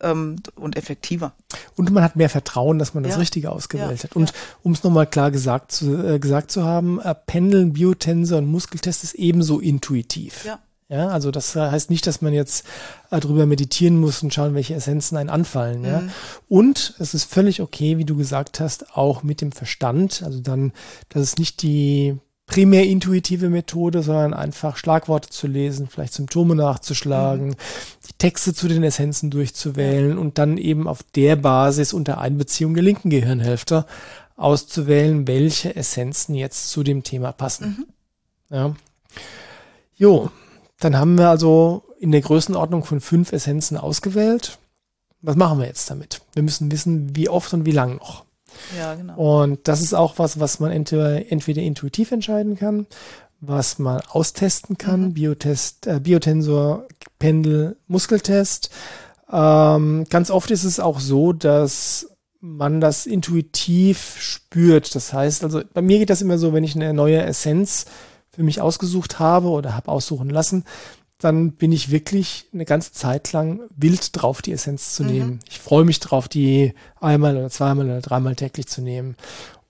ähm, 0.01 0.37
und 0.55 0.77
effektiver. 0.77 1.33
Und 1.77 1.91
man 1.91 2.03
hat 2.03 2.17
mehr 2.17 2.29
Vertrauen, 2.29 2.79
dass 2.79 2.95
man 2.95 3.03
das 3.03 3.13
ja. 3.13 3.19
Richtige 3.19 3.51
ausgewählt 3.51 3.99
ja. 3.99 4.05
hat. 4.05 4.17
Und 4.17 4.31
ja. 4.31 4.37
um 4.63 4.73
es 4.73 4.83
nochmal 4.83 5.07
klar 5.07 5.31
gesagt 5.31 5.73
zu, 5.73 5.97
äh, 5.97 6.19
gesagt 6.19 6.51
zu 6.51 6.65
haben, 6.65 7.01
äh, 7.01 7.15
Pendeln, 7.15 7.73
Biotensor 7.73 8.39
und 8.39 8.47
Muskeltest 8.47 9.05
ist 9.05 9.15
ebenso 9.15 9.61
intuitiv. 9.61 10.45
Ja. 10.45 10.59
Ja, 10.91 11.07
also 11.07 11.31
das 11.31 11.55
heißt 11.55 11.89
nicht, 11.89 12.05
dass 12.09 12.21
man 12.21 12.33
jetzt 12.33 12.67
äh, 13.13 13.21
drüber 13.21 13.47
meditieren 13.47 14.01
muss 14.01 14.25
und 14.25 14.35
schauen, 14.35 14.55
welche 14.55 14.75
Essenzen 14.75 15.17
einen 15.17 15.31
anfallen. 15.31 15.83
Mhm. 15.83 15.87
Ja. 15.87 16.03
Und 16.49 16.95
es 16.99 17.15
ist 17.15 17.33
völlig 17.33 17.63
okay, 17.63 17.97
wie 17.97 18.05
du 18.05 18.17
gesagt 18.17 18.59
hast, 18.59 18.97
auch 18.97 19.23
mit 19.23 19.41
dem 19.41 19.53
Verstand. 19.53 20.25
Also 20.25 20.41
dann, 20.41 20.73
dass 21.09 21.23
es 21.23 21.39
nicht 21.39 21.63
die 21.63 22.19
primär 22.51 22.85
intuitive 22.85 23.49
Methode, 23.49 24.03
sondern 24.03 24.35
einfach 24.35 24.77
Schlagworte 24.77 25.29
zu 25.31 25.47
lesen, 25.47 25.89
vielleicht 25.89 26.15
Symptome 26.15 26.57
nachzuschlagen, 26.57 27.51
mhm. 27.51 27.57
die 28.09 28.13
Texte 28.19 28.53
zu 28.53 28.67
den 28.67 28.83
Essenzen 28.83 29.31
durchzuwählen 29.31 30.19
und 30.19 30.37
dann 30.37 30.59
eben 30.59 30.89
auf 30.89 31.05
der 31.15 31.37
Basis 31.37 31.93
unter 31.93 32.19
Einbeziehung 32.19 32.75
der 32.75 32.83
linken 32.83 33.09
Gehirnhälfte 33.09 33.87
auszuwählen, 34.37 35.29
welche 35.29 35.77
Essenzen 35.77 36.35
jetzt 36.35 36.71
zu 36.71 36.83
dem 36.83 37.05
Thema 37.05 37.31
passen. 37.31 37.87
Mhm. 38.49 38.57
Ja. 38.57 38.75
Jo, 39.95 40.31
dann 40.81 40.97
haben 40.97 41.17
wir 41.17 41.29
also 41.29 41.85
in 42.01 42.11
der 42.11 42.21
Größenordnung 42.21 42.85
von 42.85 43.01
fünf 43.01 43.33
Essenzen 43.33 43.77
ausgewählt. 43.77 44.59
Was 45.23 45.37
machen 45.37 45.61
wir 45.61 45.67
jetzt 45.67 45.89
damit? 45.89 46.23
Wir 46.33 46.43
müssen 46.43 46.73
wissen, 46.73 47.15
wie 47.15 47.29
oft 47.29 47.53
und 47.55 47.65
wie 47.65 47.71
lang 47.71 47.99
noch. 47.99 48.25
Ja, 48.79 48.95
genau. 48.95 49.17
Und 49.17 49.67
das 49.69 49.81
ist 49.81 49.95
auch 49.95 50.19
was, 50.19 50.41
was 50.41 50.61
man 50.61 50.71
entweder, 50.71 51.31
entweder 51.31 51.63
intuitiv 51.63 52.13
entscheiden 52.13 52.57
kann, 52.57 52.87
was 53.41 53.79
man 53.79 54.01
austesten 54.09 54.79
kann, 54.79 55.01
mhm. 55.03 55.15
Biotest, 55.15 55.87
äh, 55.87 56.01
Biotensor, 56.01 56.87
Pendel, 57.19 57.77
Muskeltest. 57.87 58.71
Ähm, 59.33 60.07
ganz 60.11 60.31
oft 60.31 60.51
ist 60.51 60.65
es 60.65 60.81
auch 60.81 61.01
so, 61.01 61.33
dass 61.33 62.09
man 62.41 62.81
das 62.81 63.07
intuitiv 63.07 64.17
spürt. 64.19 64.95
Das 64.95 65.13
heißt, 65.13 65.45
also 65.45 65.63
bei 65.73 65.83
mir 65.83 65.99
geht 65.99 66.11
das 66.11 66.23
immer 66.23 66.39
so, 66.39 66.53
wenn 66.53 66.65
ich 66.65 66.75
eine 66.75 66.95
neue 66.95 67.23
Essenz 67.23 67.87
für 68.31 68.43
mich 68.43 68.61
ausgesucht 68.61 69.19
habe 69.19 69.49
oder 69.49 69.75
habe 69.75 69.91
aussuchen 69.91 70.31
lassen, 70.31 70.65
dann 71.21 71.53
bin 71.53 71.71
ich 71.71 71.91
wirklich 71.91 72.47
eine 72.53 72.65
ganze 72.65 72.93
Zeit 72.93 73.33
lang 73.33 73.61
wild 73.77 74.17
drauf, 74.17 74.43
die 74.43 74.53
Essenz 74.53 74.95
zu 74.95 75.05
mhm. 75.05 75.11
nehmen. 75.11 75.41
Ich 75.49 75.61
freue 75.61 75.85
mich 75.85 76.01
drauf, 76.01 76.29
die 76.29 76.75
einmal 77.01 77.37
oder 77.37 77.51
zweimal 77.51 77.87
oder 77.87 78.01
dreimal 78.01 78.35
täglich 78.35 78.67
zu 78.67 78.81
nehmen. 78.81 79.17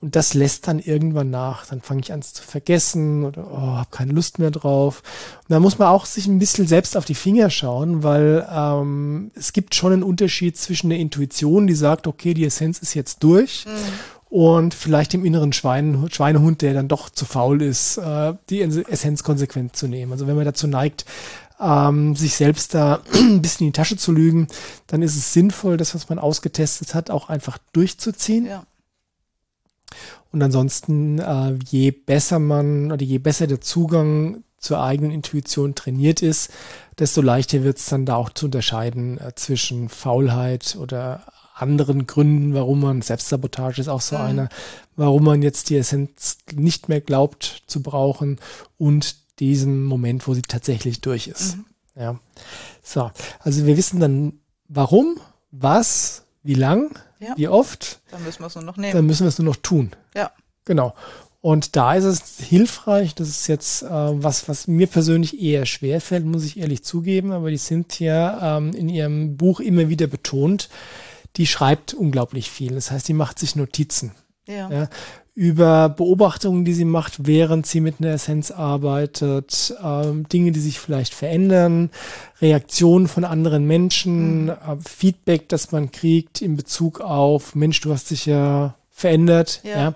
Und 0.00 0.16
das 0.16 0.32
lässt 0.32 0.66
dann 0.66 0.78
irgendwann 0.78 1.28
nach. 1.28 1.66
Dann 1.66 1.82
fange 1.82 2.00
ich 2.00 2.12
an 2.12 2.22
zu 2.22 2.42
vergessen 2.42 3.24
oder 3.24 3.46
oh, 3.50 3.76
habe 3.76 3.90
keine 3.90 4.12
Lust 4.12 4.38
mehr 4.38 4.50
drauf. 4.50 5.02
Und 5.40 5.50
da 5.50 5.60
muss 5.60 5.78
man 5.78 5.88
auch 5.88 6.06
sich 6.06 6.26
ein 6.26 6.38
bisschen 6.38 6.66
selbst 6.66 6.96
auf 6.96 7.04
die 7.04 7.14
Finger 7.14 7.50
schauen, 7.50 8.02
weil 8.02 8.48
ähm, 8.50 9.30
es 9.34 9.52
gibt 9.52 9.74
schon 9.74 9.92
einen 9.92 10.02
Unterschied 10.02 10.56
zwischen 10.56 10.88
der 10.88 10.98
Intuition, 10.98 11.66
die 11.66 11.74
sagt, 11.74 12.06
okay, 12.06 12.32
die 12.32 12.46
Essenz 12.46 12.78
ist 12.78 12.94
jetzt 12.94 13.22
durch. 13.22 13.66
Mhm 13.66 14.09
und 14.30 14.74
vielleicht 14.74 15.12
dem 15.12 15.24
inneren 15.24 15.52
Schwein, 15.52 16.08
Schweinehund, 16.10 16.62
der 16.62 16.72
dann 16.72 16.86
doch 16.86 17.10
zu 17.10 17.24
faul 17.24 17.60
ist, 17.60 17.98
äh, 17.98 18.32
die 18.48 18.62
Essenz 18.62 19.24
konsequent 19.24 19.74
zu 19.74 19.88
nehmen. 19.88 20.12
Also 20.12 20.28
wenn 20.28 20.36
man 20.36 20.44
dazu 20.44 20.68
neigt, 20.68 21.04
ähm, 21.60 22.14
sich 22.14 22.36
selbst 22.36 22.72
da 22.74 23.02
ein 23.12 23.42
bisschen 23.42 23.66
in 23.66 23.72
die 23.72 23.76
Tasche 23.76 23.96
zu 23.96 24.12
lügen, 24.12 24.46
dann 24.86 25.02
ist 25.02 25.16
es 25.16 25.32
sinnvoll, 25.32 25.76
das, 25.76 25.96
was 25.96 26.08
man 26.08 26.20
ausgetestet 26.20 26.94
hat, 26.94 27.10
auch 27.10 27.28
einfach 27.28 27.58
durchzuziehen. 27.72 28.46
Ja. 28.46 28.62
Und 30.30 30.42
ansonsten, 30.42 31.18
äh, 31.18 31.58
je 31.68 31.90
besser 31.90 32.38
man 32.38 32.92
oder 32.92 33.02
je 33.02 33.18
besser 33.18 33.48
der 33.48 33.60
Zugang 33.60 34.44
zur 34.58 34.80
eigenen 34.80 35.10
Intuition 35.10 35.74
trainiert 35.74 36.22
ist, 36.22 36.52
desto 37.00 37.20
leichter 37.20 37.64
wird 37.64 37.78
es 37.78 37.86
dann 37.86 38.06
da 38.06 38.14
auch 38.14 38.30
zu 38.30 38.46
unterscheiden 38.46 39.18
äh, 39.18 39.34
zwischen 39.34 39.88
Faulheit 39.88 40.76
oder 40.78 41.24
anderen 41.60 42.06
Gründen, 42.06 42.54
warum 42.54 42.80
man, 42.80 43.02
Selbstsabotage 43.02 43.80
ist 43.80 43.88
auch 43.88 44.00
so 44.00 44.16
mhm. 44.16 44.22
eine, 44.22 44.48
warum 44.96 45.24
man 45.24 45.42
jetzt 45.42 45.70
die 45.70 45.76
Essenz 45.76 46.38
nicht 46.54 46.88
mehr 46.88 47.00
glaubt 47.00 47.62
zu 47.66 47.82
brauchen 47.82 48.38
und 48.78 49.16
diesem 49.40 49.84
Moment, 49.84 50.26
wo 50.26 50.34
sie 50.34 50.42
tatsächlich 50.42 51.00
durch 51.00 51.28
ist. 51.28 51.56
Mhm. 51.56 51.64
Ja. 51.96 52.20
So, 52.82 53.10
also 53.40 53.66
wir 53.66 53.76
wissen 53.76 54.00
dann, 54.00 54.40
warum, 54.68 55.18
was, 55.50 56.24
wie 56.42 56.54
lang, 56.54 56.98
ja. 57.18 57.34
wie 57.36 57.48
oft. 57.48 58.00
Dann 58.10 58.24
müssen 58.24 58.40
wir 58.40 58.46
es 58.46 58.54
nur 58.54 58.64
noch 58.64 58.76
nehmen. 58.76 58.92
Dann 58.92 59.06
müssen 59.06 59.24
wir 59.24 59.28
es 59.28 59.38
nur 59.38 59.46
noch 59.46 59.56
tun. 59.56 59.90
Ja. 60.14 60.30
Genau. 60.64 60.94
Und 61.42 61.74
da 61.74 61.94
ist 61.94 62.04
es 62.04 62.38
hilfreich, 62.38 63.14
das 63.14 63.28
ist 63.28 63.46
jetzt 63.46 63.82
äh, 63.82 63.88
was, 63.88 64.46
was 64.46 64.66
mir 64.66 64.86
persönlich 64.86 65.40
eher 65.40 65.64
schwer 65.64 66.02
fällt, 66.02 66.26
muss 66.26 66.44
ich 66.44 66.58
ehrlich 66.58 66.84
zugeben, 66.84 67.32
aber 67.32 67.50
die 67.50 67.56
Cynthia 67.56 68.58
ähm, 68.58 68.74
in 68.74 68.90
ihrem 68.90 69.38
Buch 69.38 69.60
immer 69.60 69.88
wieder 69.88 70.06
betont, 70.06 70.68
die 71.36 71.46
schreibt 71.46 71.94
unglaublich 71.94 72.50
viel. 72.50 72.74
Das 72.74 72.90
heißt, 72.90 73.08
die 73.08 73.14
macht 73.14 73.38
sich 73.38 73.56
Notizen. 73.56 74.12
Ja. 74.46 74.68
ja. 74.70 74.88
über 75.34 75.88
Beobachtungen, 75.88 76.64
die 76.64 76.74
sie 76.74 76.84
macht, 76.84 77.26
während 77.26 77.66
sie 77.66 77.80
mit 77.80 77.96
einer 78.00 78.14
Essenz 78.14 78.50
arbeitet, 78.50 79.74
ähm, 79.82 80.28
Dinge, 80.28 80.50
die 80.50 80.60
sich 80.60 80.80
vielleicht 80.80 81.14
verändern, 81.14 81.90
Reaktionen 82.40 83.06
von 83.06 83.24
anderen 83.24 83.64
Menschen, 83.66 84.44
mhm. 84.44 84.48
äh, 84.50 84.76
Feedback, 84.84 85.48
das 85.48 85.70
man 85.70 85.92
kriegt 85.92 86.42
in 86.42 86.56
Bezug 86.56 87.00
auf, 87.00 87.54
Mensch, 87.54 87.80
du 87.80 87.92
hast 87.92 88.10
dich 88.10 88.26
ja 88.26 88.74
verändert, 88.90 89.60
ja. 89.62 89.78
ja. 89.78 89.94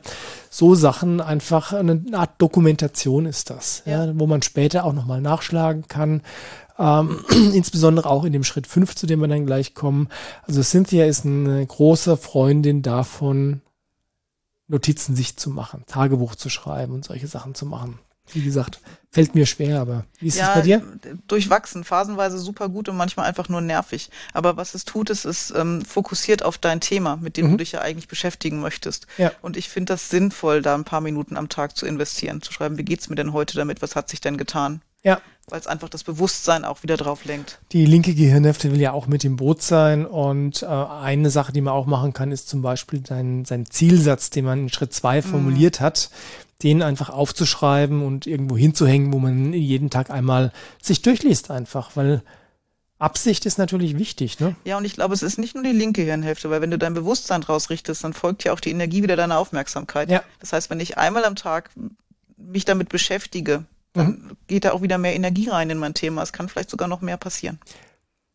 So 0.50 0.74
Sachen 0.74 1.20
einfach 1.20 1.72
eine 1.72 2.00
Art 2.12 2.30
Dokumentation 2.38 3.26
ist 3.26 3.50
das, 3.50 3.82
ja, 3.86 4.06
ja 4.06 4.12
wo 4.16 4.26
man 4.26 4.40
später 4.40 4.84
auch 4.84 4.92
nochmal 4.92 5.20
nachschlagen 5.20 5.88
kann, 5.88 6.22
ähm, 6.78 7.24
insbesondere 7.52 8.08
auch 8.08 8.24
in 8.24 8.32
dem 8.32 8.44
Schritt 8.44 8.66
5, 8.66 8.94
zu 8.94 9.06
dem 9.06 9.20
wir 9.20 9.28
dann 9.28 9.46
gleich 9.46 9.74
kommen. 9.74 10.08
Also 10.42 10.62
Cynthia 10.62 11.06
ist 11.06 11.24
eine 11.24 11.64
große 11.64 12.16
Freundin 12.16 12.82
davon, 12.82 13.60
Notizen 14.66 15.14
sich 15.14 15.36
zu 15.36 15.50
machen, 15.50 15.84
Tagebuch 15.86 16.36
zu 16.36 16.48
schreiben 16.48 16.94
und 16.94 17.04
solche 17.04 17.26
Sachen 17.26 17.54
zu 17.54 17.66
machen. 17.66 17.98
Wie 18.32 18.42
gesagt, 18.42 18.80
fällt 19.10 19.34
mir 19.34 19.44
schwer, 19.44 19.80
aber 19.80 20.06
wie 20.18 20.28
ist 20.28 20.40
es 20.40 20.54
bei 20.54 20.62
dir? 20.62 20.82
Durchwachsen, 21.26 21.84
phasenweise 21.84 22.38
super 22.38 22.70
gut 22.70 22.88
und 22.88 22.96
manchmal 22.96 23.26
einfach 23.26 23.50
nur 23.50 23.60
nervig. 23.60 24.08
Aber 24.32 24.56
was 24.56 24.74
es 24.74 24.86
tut, 24.86 25.10
ist, 25.10 25.26
es 25.26 25.52
ähm, 25.54 25.84
fokussiert 25.84 26.42
auf 26.42 26.56
dein 26.56 26.80
Thema, 26.80 27.16
mit 27.16 27.36
dem 27.36 27.46
mhm. 27.46 27.50
du 27.52 27.56
dich 27.58 27.72
ja 27.72 27.82
eigentlich 27.82 28.08
beschäftigen 28.08 28.60
möchtest. 28.60 29.06
Ja. 29.18 29.30
Und 29.42 29.58
ich 29.58 29.68
finde 29.68 29.92
das 29.92 30.08
sinnvoll, 30.08 30.62
da 30.62 30.74
ein 30.74 30.84
paar 30.84 31.02
Minuten 31.02 31.36
am 31.36 31.50
Tag 31.50 31.76
zu 31.76 31.84
investieren, 31.84 32.40
zu 32.40 32.50
schreiben, 32.50 32.78
wie 32.78 32.84
geht's 32.84 33.10
mir 33.10 33.16
denn 33.16 33.34
heute 33.34 33.56
damit, 33.56 33.82
was 33.82 33.94
hat 33.94 34.08
sich 34.08 34.22
denn 34.22 34.38
getan? 34.38 34.80
Ja. 35.02 35.20
Weil 35.48 35.60
es 35.60 35.66
einfach 35.66 35.88
das 35.90 36.04
Bewusstsein 36.04 36.64
auch 36.64 36.82
wieder 36.82 36.96
drauf 36.96 37.24
lenkt. 37.24 37.60
Die 37.72 37.84
linke 37.84 38.14
Gehirnhälfte 38.14 38.72
will 38.72 38.80
ja 38.80 38.92
auch 38.92 39.06
mit 39.06 39.24
im 39.24 39.36
Boot 39.36 39.60
sein. 39.60 40.06
Und 40.06 40.62
äh, 40.62 40.66
eine 40.66 41.28
Sache, 41.30 41.52
die 41.52 41.60
man 41.60 41.74
auch 41.74 41.86
machen 41.86 42.14
kann, 42.14 42.32
ist 42.32 42.48
zum 42.48 42.62
Beispiel 42.62 43.04
sein, 43.06 43.44
sein 43.44 43.66
Zielsatz, 43.66 44.30
den 44.30 44.46
man 44.46 44.60
in 44.60 44.68
Schritt 44.70 44.94
zwei 44.94 45.18
mhm. 45.18 45.24
formuliert 45.24 45.80
hat, 45.80 46.10
den 46.62 46.82
einfach 46.82 47.10
aufzuschreiben 47.10 48.02
und 48.02 48.26
irgendwo 48.26 48.56
hinzuhängen, 48.56 49.12
wo 49.12 49.18
man 49.18 49.52
jeden 49.52 49.90
Tag 49.90 50.10
einmal 50.10 50.50
sich 50.80 51.02
durchliest 51.02 51.50
einfach, 51.50 51.90
weil 51.94 52.22
Absicht 52.98 53.44
ist 53.44 53.58
natürlich 53.58 53.98
wichtig, 53.98 54.40
ne? 54.40 54.54
Ja, 54.64 54.78
und 54.78 54.84
ich 54.84 54.94
glaube, 54.94 55.14
es 55.14 55.22
ist 55.22 55.36
nicht 55.38 55.54
nur 55.54 55.64
die 55.64 55.72
linke 55.72 56.02
Hirnhälfte, 56.02 56.48
weil 56.48 56.62
wenn 56.62 56.70
du 56.70 56.78
dein 56.78 56.94
Bewusstsein 56.94 57.42
draus 57.42 57.68
richtest, 57.68 58.02
dann 58.02 58.14
folgt 58.14 58.44
ja 58.44 58.52
auch 58.52 58.60
die 58.60 58.70
Energie 58.70 59.02
wieder 59.02 59.16
deiner 59.16 59.38
Aufmerksamkeit. 59.38 60.10
Ja. 60.10 60.22
Das 60.40 60.52
heißt, 60.52 60.70
wenn 60.70 60.80
ich 60.80 60.96
einmal 60.96 61.24
am 61.24 61.36
Tag 61.36 61.70
mich 62.36 62.64
damit 62.64 62.88
beschäftige, 62.88 63.64
dann 63.94 64.06
mhm. 64.06 64.36
geht 64.46 64.64
da 64.66 64.72
auch 64.72 64.82
wieder 64.82 64.98
mehr 64.98 65.14
Energie 65.14 65.48
rein 65.48 65.70
in 65.70 65.78
mein 65.78 65.94
Thema. 65.94 66.22
Es 66.22 66.32
kann 66.32 66.48
vielleicht 66.48 66.70
sogar 66.70 66.88
noch 66.88 67.00
mehr 67.00 67.16
passieren. 67.16 67.58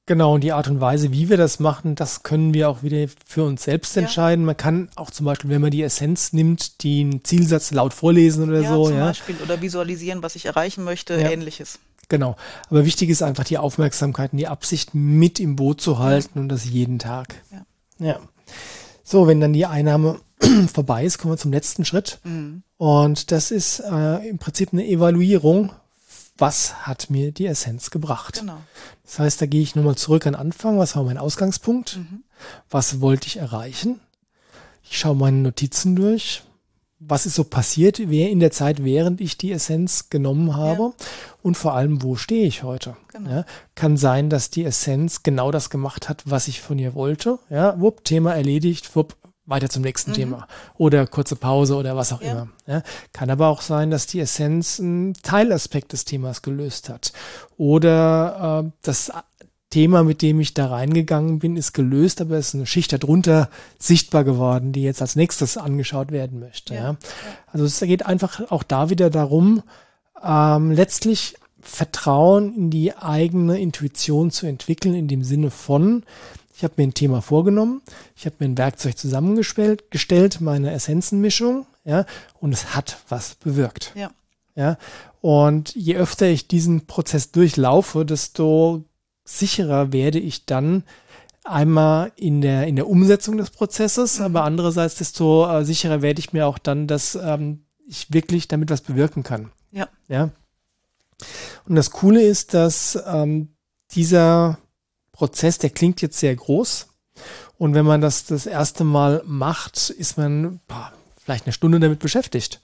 Genau, 0.07 0.33
und 0.33 0.43
die 0.43 0.53
Art 0.53 0.67
und 0.67 0.81
Weise, 0.81 1.11
wie 1.11 1.29
wir 1.29 1.37
das 1.37 1.59
machen, 1.59 1.93
das 1.93 2.23
können 2.23 2.51
wir 2.55 2.67
auch 2.67 2.81
wieder 2.81 3.05
für 3.27 3.43
uns 3.43 3.63
selbst 3.63 3.95
Ja. 3.95 4.01
entscheiden. 4.01 4.43
Man 4.43 4.57
kann 4.57 4.89
auch 4.95 5.11
zum 5.11 5.27
Beispiel, 5.27 5.51
wenn 5.51 5.61
man 5.61 5.69
die 5.69 5.83
Essenz 5.83 6.33
nimmt, 6.33 6.83
den 6.83 7.23
Zielsatz 7.23 7.69
laut 7.71 7.93
vorlesen 7.93 8.49
oder 8.49 8.61
ja, 8.61 8.73
so. 8.73 8.87
zum 8.87 8.97
Ja, 8.97 9.05
Beispiel. 9.05 9.35
Oder 9.43 9.61
visualisieren, 9.61 10.23
was 10.23 10.35
ich 10.35 10.47
erreichen 10.47 10.83
möchte, 10.83 11.13
Ja. 11.13 11.29
ähnliches. 11.29 11.77
genau. 12.07 12.37
Aber 12.71 12.85
wichtig 12.85 13.09
ist 13.11 13.21
einfach 13.21 13.43
die 13.43 13.59
Aufmerksamkeit 13.59 14.31
und 14.31 14.39
die 14.39 14.47
Absicht 14.47 14.95
mit 14.95 15.39
im 15.39 15.55
Boot 15.55 15.79
zu 15.79 15.99
halten 15.99 16.39
und 16.39 16.49
das 16.49 16.65
jeden 16.65 16.97
Tag. 16.97 17.35
Ja. 17.51 18.07
ja. 18.07 18.19
So, 19.03 19.27
wenn 19.27 19.39
dann 19.39 19.53
die 19.53 19.67
Einnahme 19.67 20.19
vorbei 20.73 21.03
ist, 21.05 21.19
kommen 21.19 21.33
wir 21.33 21.37
zum 21.37 21.51
letzten 21.51 21.85
Schritt. 21.85 22.19
Mhm. 22.23 22.63
Und 22.79 23.33
das 23.33 23.51
ist 23.51 23.81
äh, 23.81 24.29
im 24.29 24.37
Prinzip 24.37 24.71
eine 24.71 24.87
Evaluierung. 24.87 25.73
Was 26.37 26.87
hat 26.87 27.09
mir 27.09 27.33
die 27.33 27.45
Essenz 27.45 27.91
gebracht? 27.91 28.39
Genau. 28.39 28.61
Das 29.03 29.19
heißt, 29.19 29.41
da 29.41 29.47
gehe 29.47 29.61
ich 29.61 29.75
nochmal 29.75 29.97
zurück 29.97 30.25
an 30.25 30.31
den 30.31 30.39
Anfang. 30.39 30.79
Was 30.79 30.95
war 30.95 31.03
mein 31.03 31.17
Ausgangspunkt? 31.17 31.97
Mhm. 31.97 32.23
Was 32.69 33.01
wollte 33.01 33.27
ich 33.27 33.35
erreichen? 33.35 33.99
Ich 34.81 34.97
schaue 34.97 35.17
meine 35.17 35.39
Notizen 35.39 35.97
durch. 35.97 36.43
Was 36.99 37.25
ist 37.25 37.35
so 37.35 37.43
passiert 37.43 37.99
wer 38.05 38.29
in 38.29 38.39
der 38.39 38.51
Zeit, 38.51 38.81
während 38.81 39.19
ich 39.19 39.37
die 39.37 39.51
Essenz 39.51 40.09
genommen 40.09 40.55
habe? 40.55 40.93
Und 41.41 41.57
vor 41.57 41.73
allem, 41.73 42.01
wo 42.01 42.15
stehe 42.15 42.47
ich 42.47 42.63
heute? 42.63 42.95
Genau. 43.11 43.29
Ja, 43.29 43.45
kann 43.75 43.97
sein, 43.97 44.29
dass 44.29 44.51
die 44.51 44.63
Essenz 44.63 45.21
genau 45.23 45.51
das 45.51 45.69
gemacht 45.69 46.07
hat, 46.07 46.23
was 46.23 46.47
ich 46.47 46.61
von 46.61 46.79
ihr 46.79 46.95
wollte. 46.95 47.39
Ja, 47.49 47.77
wupp, 47.81 48.05
Thema 48.05 48.35
erledigt, 48.35 48.95
wupp, 48.95 49.17
weiter 49.49 49.69
zum 49.69 49.81
nächsten 49.83 50.11
Mhm. 50.11 50.15
Thema. 50.15 50.47
Oder 50.77 51.07
kurze 51.07 51.35
Pause 51.35 51.75
oder 51.75 51.95
was 51.95 52.13
auch 52.13 52.21
Ja. 52.21 52.31
immer. 52.31 52.47
Ja, 52.67 52.83
kann 53.13 53.29
aber 53.29 53.47
auch 53.47 53.61
sein, 53.61 53.89
dass 53.91 54.07
die 54.07 54.19
Essenz 54.19 54.79
einen 54.79 55.13
Teilaspekt 55.15 55.91
des 55.93 56.05
Themas 56.05 56.41
gelöst 56.41 56.89
hat. 56.89 57.11
Oder 57.57 58.63
äh, 58.65 58.71
das 58.83 59.11
Thema, 59.69 60.03
mit 60.03 60.21
dem 60.23 60.39
ich 60.39 60.55
da 60.55 60.67
reingegangen 60.67 61.37
bin, 61.39 61.55
ist 61.55 61.73
gelöst, 61.73 62.21
aber 62.21 62.37
es 62.37 62.49
ist 62.49 62.55
eine 62.55 62.65
Schicht 62.65 62.91
darunter 62.91 63.49
sichtbar 63.77 64.23
geworden, 64.23 64.71
die 64.71 64.81
jetzt 64.81 65.01
als 65.01 65.15
nächstes 65.15 65.57
angeschaut 65.57 66.11
werden 66.11 66.39
möchte. 66.39 66.73
Ja. 66.73 66.81
Ja. 66.81 66.97
Also 67.51 67.65
es 67.65 67.79
geht 67.79 68.05
einfach 68.05 68.49
auch 68.51 68.63
da 68.63 68.89
wieder 68.89 69.09
darum, 69.11 69.61
ähm, 70.23 70.71
letztlich 70.71 71.35
Vertrauen 71.61 72.55
in 72.55 72.69
die 72.71 72.95
eigene 72.95 73.59
Intuition 73.59 74.31
zu 74.31 74.47
entwickeln, 74.47 74.95
in 74.95 75.07
dem 75.07 75.23
Sinne 75.23 75.51
von, 75.51 76.03
ich 76.59 76.63
habe 76.65 76.73
mir 76.75 76.83
ein 76.83 76.93
Thema 76.93 77.21
vorgenommen, 77.21 77.81
ich 78.17 78.25
habe 78.25 78.35
mir 78.39 78.47
ein 78.47 78.57
Werkzeug 78.57 78.97
zusammengestellt, 78.97 79.91
gestellt, 79.91 80.41
meine 80.41 80.73
Essenzenmischung, 80.73 81.65
ja, 81.85 82.05
und 82.41 82.51
es 82.51 82.75
hat 82.75 82.97
was 83.07 83.35
bewirkt. 83.35 83.93
Ja. 83.95 84.11
Ja, 84.55 84.77
und 85.21 85.73
je 85.73 85.95
öfter 85.95 86.27
ich 86.27 86.49
diesen 86.49 86.85
Prozess 86.85 87.31
durchlaufe, 87.31 88.03
desto 88.03 88.83
sicherer 89.23 89.93
werde 89.93 90.19
ich 90.19 90.47
dann 90.47 90.83
einmal 91.45 92.11
in 92.17 92.41
der, 92.41 92.67
in 92.67 92.75
der 92.75 92.89
Umsetzung 92.89 93.37
des 93.37 93.51
Prozesses, 93.51 94.19
Mhm. 94.19 94.25
aber 94.25 94.43
andererseits 94.43 94.95
desto 94.95 95.49
äh, 95.49 95.63
sicherer 95.63 96.01
werde 96.01 96.19
ich 96.19 96.33
mir 96.33 96.45
auch 96.45 96.57
dann, 96.57 96.87
dass 96.87 97.15
ähm, 97.15 97.63
ich 97.87 98.11
wirklich 98.11 98.49
damit 98.49 98.69
was 98.69 98.81
bewirken 98.81 99.23
kann. 99.23 99.49
Ja. 99.71 99.87
Ja. 100.09 100.31
Und 101.69 101.75
das 101.75 101.91
Coole 101.91 102.21
ist, 102.21 102.53
dass 102.53 103.01
ähm, 103.07 103.55
dieser 103.91 104.57
Prozess, 105.19 105.57
der 105.57 105.69
klingt 105.69 106.01
jetzt 106.01 106.17
sehr 106.17 106.33
groß. 106.33 106.87
Und 107.57 107.73
wenn 107.73 107.85
man 107.85 107.99
das 107.99 108.25
das 108.25 108.45
erste 108.45 108.85
Mal 108.85 109.21
macht, 109.25 109.89
ist 109.89 110.17
man 110.17 110.61
boah, 110.65 110.93
vielleicht 111.21 111.45
eine 111.45 111.51
Stunde 111.51 111.81
damit 111.81 111.99
beschäftigt. 111.99 112.61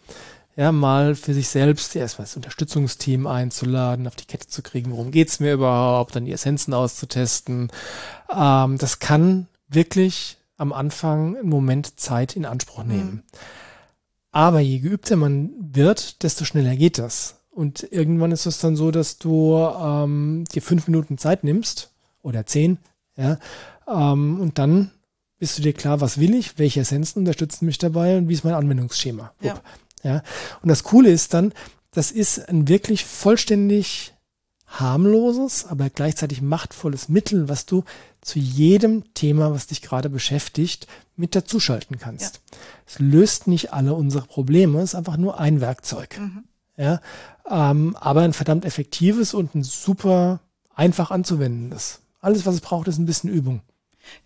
Ja, 0.55 0.71
mal 0.71 1.15
für 1.15 1.33
sich 1.33 1.49
selbst 1.49 1.97
erstmal 1.97 2.25
das 2.25 2.37
Unterstützungsteam 2.37 3.27
einzuladen, 3.27 4.07
auf 4.07 4.15
die 4.15 4.23
Kette 4.23 4.47
zu 4.47 4.61
kriegen, 4.61 4.91
worum 4.91 5.11
geht's 5.11 5.41
mir 5.41 5.51
überhaupt, 5.51 6.15
dann 6.15 6.23
die 6.23 6.31
Essenzen 6.31 6.73
auszutesten. 6.73 7.69
Ähm, 8.33 8.77
das 8.77 8.99
kann 8.99 9.47
wirklich 9.67 10.37
am 10.55 10.71
Anfang 10.71 11.35
einen 11.35 11.49
Moment 11.49 11.99
Zeit 11.99 12.37
in 12.37 12.45
Anspruch 12.45 12.85
nehmen. 12.85 13.23
Aber 14.31 14.61
je 14.61 14.79
geübter 14.79 15.17
man 15.17 15.49
wird, 15.59 16.23
desto 16.23 16.45
schneller 16.45 16.77
geht 16.77 16.99
das. 16.99 17.41
Und 17.51 17.83
irgendwann 17.91 18.31
ist 18.31 18.45
es 18.45 18.59
dann 18.59 18.77
so, 18.77 18.91
dass 18.91 19.17
du 19.17 19.57
ähm, 19.57 20.45
dir 20.53 20.61
fünf 20.61 20.87
Minuten 20.87 21.17
Zeit 21.17 21.43
nimmst 21.43 21.91
oder 22.25 22.45
zehn, 22.45 22.77
ja, 23.17 23.39
ähm, 23.88 24.39
und 24.41 24.57
dann 24.59 24.91
bist 25.38 25.57
du 25.57 25.61
dir 25.61 25.73
klar, 25.73 26.01
was 26.01 26.19
will 26.19 26.33
ich, 26.33 26.57
welche 26.57 26.81
Essenzen 26.81 27.19
unterstützen 27.19 27.65
mich 27.65 27.77
dabei 27.77 28.17
und 28.17 28.29
wie 28.29 28.33
ist 28.33 28.43
mein 28.43 28.53
Anwendungsschema. 28.53 29.33
Ja. 29.41 29.61
Ja. 30.03 30.23
Und 30.61 30.69
das 30.69 30.83
Coole 30.83 31.09
ist 31.09 31.33
dann, 31.33 31.53
das 31.91 32.11
ist 32.11 32.49
ein 32.49 32.67
wirklich 32.67 33.05
vollständig 33.05 34.13
harmloses, 34.67 35.65
aber 35.65 35.89
gleichzeitig 35.89 36.41
machtvolles 36.41 37.09
Mittel, 37.09 37.49
was 37.49 37.65
du 37.65 37.83
zu 38.21 38.39
jedem 38.39 39.13
Thema, 39.13 39.51
was 39.51 39.67
dich 39.67 39.81
gerade 39.81 40.09
beschäftigt, 40.09 40.88
mit 41.15 41.35
dazuschalten 41.35 41.97
kannst. 41.97 42.41
Es 42.85 42.99
löst 42.99 43.47
nicht 43.47 43.73
alle 43.73 43.93
unsere 43.93 44.25
Probleme, 44.25 44.79
es 44.79 44.91
ist 44.91 44.95
einfach 44.95 45.17
nur 45.17 45.39
ein 45.39 45.61
Werkzeug. 45.61 46.19
Mhm. 46.19 46.43
Ja, 46.77 46.99
ähm, 47.49 47.95
aber 47.99 48.21
ein 48.21 48.33
verdammt 48.33 48.65
effektives 48.65 49.33
und 49.33 49.55
ein 49.55 49.63
super 49.63 50.41
einfach 50.73 51.09
anzuwendendes. 51.09 52.01
Alles, 52.25 52.45
was 52.45 52.55
es 52.55 52.61
braucht, 52.61 52.88
ist 52.88 52.97
ein 52.97 53.05
bisschen 53.05 53.29
Übung. 53.29 53.61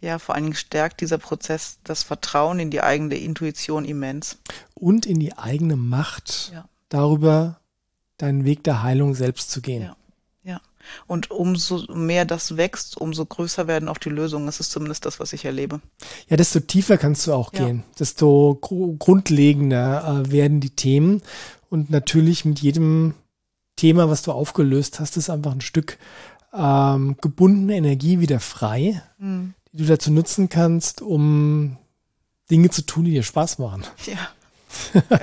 Ja, 0.01 0.19
vor 0.19 0.35
allen 0.35 0.45
Dingen 0.45 0.55
stärkt 0.55 1.01
dieser 1.01 1.17
Prozess 1.17 1.79
das 1.83 2.03
Vertrauen 2.03 2.59
in 2.59 2.69
die 2.71 2.81
eigene 2.81 3.15
Intuition 3.15 3.83
immens. 3.85 4.37
Und 4.73 5.05
in 5.05 5.19
die 5.19 5.37
eigene 5.37 5.75
Macht, 5.75 6.51
Ja. 6.53 6.67
darüber 6.89 7.59
deinen 8.17 8.45
Weg 8.45 8.63
der 8.63 8.83
Heilung 8.83 9.15
selbst 9.15 9.51
zu 9.51 9.61
gehen. 9.61 9.83
Ja. 9.83 9.95
Ja. 10.43 10.61
Und 11.07 11.29
umso 11.31 11.85
mehr 11.93 12.23
das 12.25 12.55
wächst, 12.57 12.95
umso 12.97 13.25
größer 13.25 13.67
werden 13.67 13.89
auch 13.89 13.97
die 13.97 14.09
Lösungen. 14.09 14.45
Das 14.45 14.59
ist 14.61 14.71
zumindest 14.71 15.05
das, 15.05 15.19
was 15.19 15.33
ich 15.33 15.43
erlebe. 15.45 15.81
Ja, 16.29 16.37
desto 16.37 16.59
tiefer 16.61 16.97
kannst 16.97 17.27
du 17.27 17.33
auch 17.33 17.53
Ja. 17.53 17.65
gehen, 17.65 17.83
desto 17.99 18.57
gru- 18.61 18.95
grundlegender 18.97 20.23
äh, 20.25 20.31
werden 20.31 20.59
die 20.61 20.69
Themen. 20.71 21.21
Und 21.69 21.89
natürlich 21.89 22.45
mit 22.45 22.59
jedem 22.59 23.13
Thema, 23.75 24.09
was 24.09 24.21
du 24.23 24.31
aufgelöst 24.31 24.99
hast, 24.99 25.15
ist 25.17 25.29
einfach 25.29 25.51
ein 25.51 25.61
Stück 25.61 25.97
ähm, 26.53 27.15
gebundene 27.21 27.75
Energie 27.75 28.19
wieder 28.19 28.39
frei, 28.39 29.01
Mhm. 29.17 29.53
die 29.71 29.77
du 29.77 29.85
dazu 29.85 30.11
nutzen 30.11 30.49
kannst, 30.49 31.01
um 31.01 31.77
Dinge 32.49 32.69
zu 32.69 32.81
tun, 32.83 33.05
die 33.05 33.11
dir 33.11 33.23
Spaß 33.23 33.59
machen. 33.59 33.83
Ja. 34.05 34.17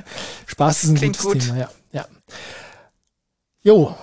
Spaß 0.47 0.85
ist 0.85 0.91
ein 0.91 0.97
Klingt 0.97 1.19
gutes 1.19 1.33
gut. 1.33 1.43
Thema, 1.43 1.57
ja. 1.59 1.71
ja. 1.93 2.07
Jo, 3.63 3.95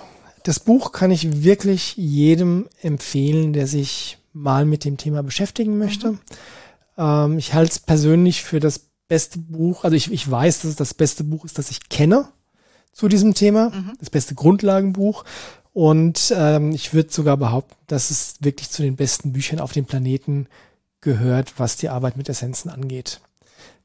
das 0.42 0.60
Buch 0.60 0.92
kann 0.92 1.10
ich 1.10 1.42
wirklich 1.42 1.96
jedem 1.96 2.68
empfehlen, 2.82 3.52
der 3.52 3.66
sich 3.66 4.18
mal 4.32 4.64
mit 4.64 4.84
dem 4.84 4.96
Thema 4.96 5.22
beschäftigen 5.22 5.78
möchte. 5.78 6.12
Mhm. 6.12 6.18
Ähm, 6.98 7.38
ich 7.38 7.54
halte 7.54 7.72
es 7.72 7.78
persönlich 7.78 8.42
für 8.42 8.60
das 8.60 8.80
beste 9.08 9.38
Buch, 9.38 9.84
also 9.84 9.96
ich, 9.96 10.10
ich 10.12 10.30
weiß, 10.30 10.62
dass 10.62 10.70
es 10.72 10.76
das 10.76 10.94
beste 10.94 11.24
Buch 11.24 11.44
ist, 11.44 11.58
das 11.58 11.70
ich 11.70 11.88
kenne 11.88 12.28
zu 12.92 13.08
diesem 13.08 13.34
Thema, 13.34 13.70
Mhm. 13.70 13.92
das 13.98 14.10
beste 14.10 14.34
Grundlagenbuch. 14.34 15.24
Und 15.74 16.32
ähm, 16.36 16.70
ich 16.70 16.94
würde 16.94 17.12
sogar 17.12 17.36
behaupten, 17.36 17.74
dass 17.88 18.10
es 18.10 18.36
wirklich 18.40 18.70
zu 18.70 18.82
den 18.82 18.94
besten 18.96 19.32
Büchern 19.32 19.58
auf 19.58 19.72
dem 19.72 19.84
Planeten 19.84 20.46
gehört, 21.00 21.54
was 21.58 21.76
die 21.76 21.88
Arbeit 21.88 22.16
mit 22.16 22.28
Essenzen 22.28 22.70
angeht. 22.70 23.20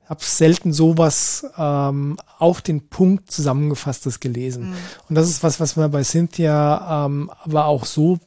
Ich 0.03 0.09
habe 0.09 0.23
selten 0.23 0.71
sowas 0.71 1.45
ähm, 1.57 2.17
auf 2.37 2.61
den 2.61 2.89
Punkt 2.89 3.31
zusammengefasstes 3.31 4.19
gelesen. 4.19 4.69
Mhm. 4.69 4.75
Und 5.09 5.15
das 5.15 5.29
ist 5.29 5.43
was, 5.43 5.59
was 5.59 5.75
man 5.75 5.89
bei 5.89 6.03
Cynthia 6.03 7.05
ähm, 7.05 7.31
aber 7.43 7.65
auch 7.65 7.85
so 7.85 8.19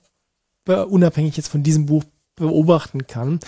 unabhängig 0.66 1.36
jetzt 1.36 1.48
von 1.48 1.62
diesem 1.62 1.86
Buch 1.86 2.04
beobachten 2.36 3.06
kann. 3.06 3.40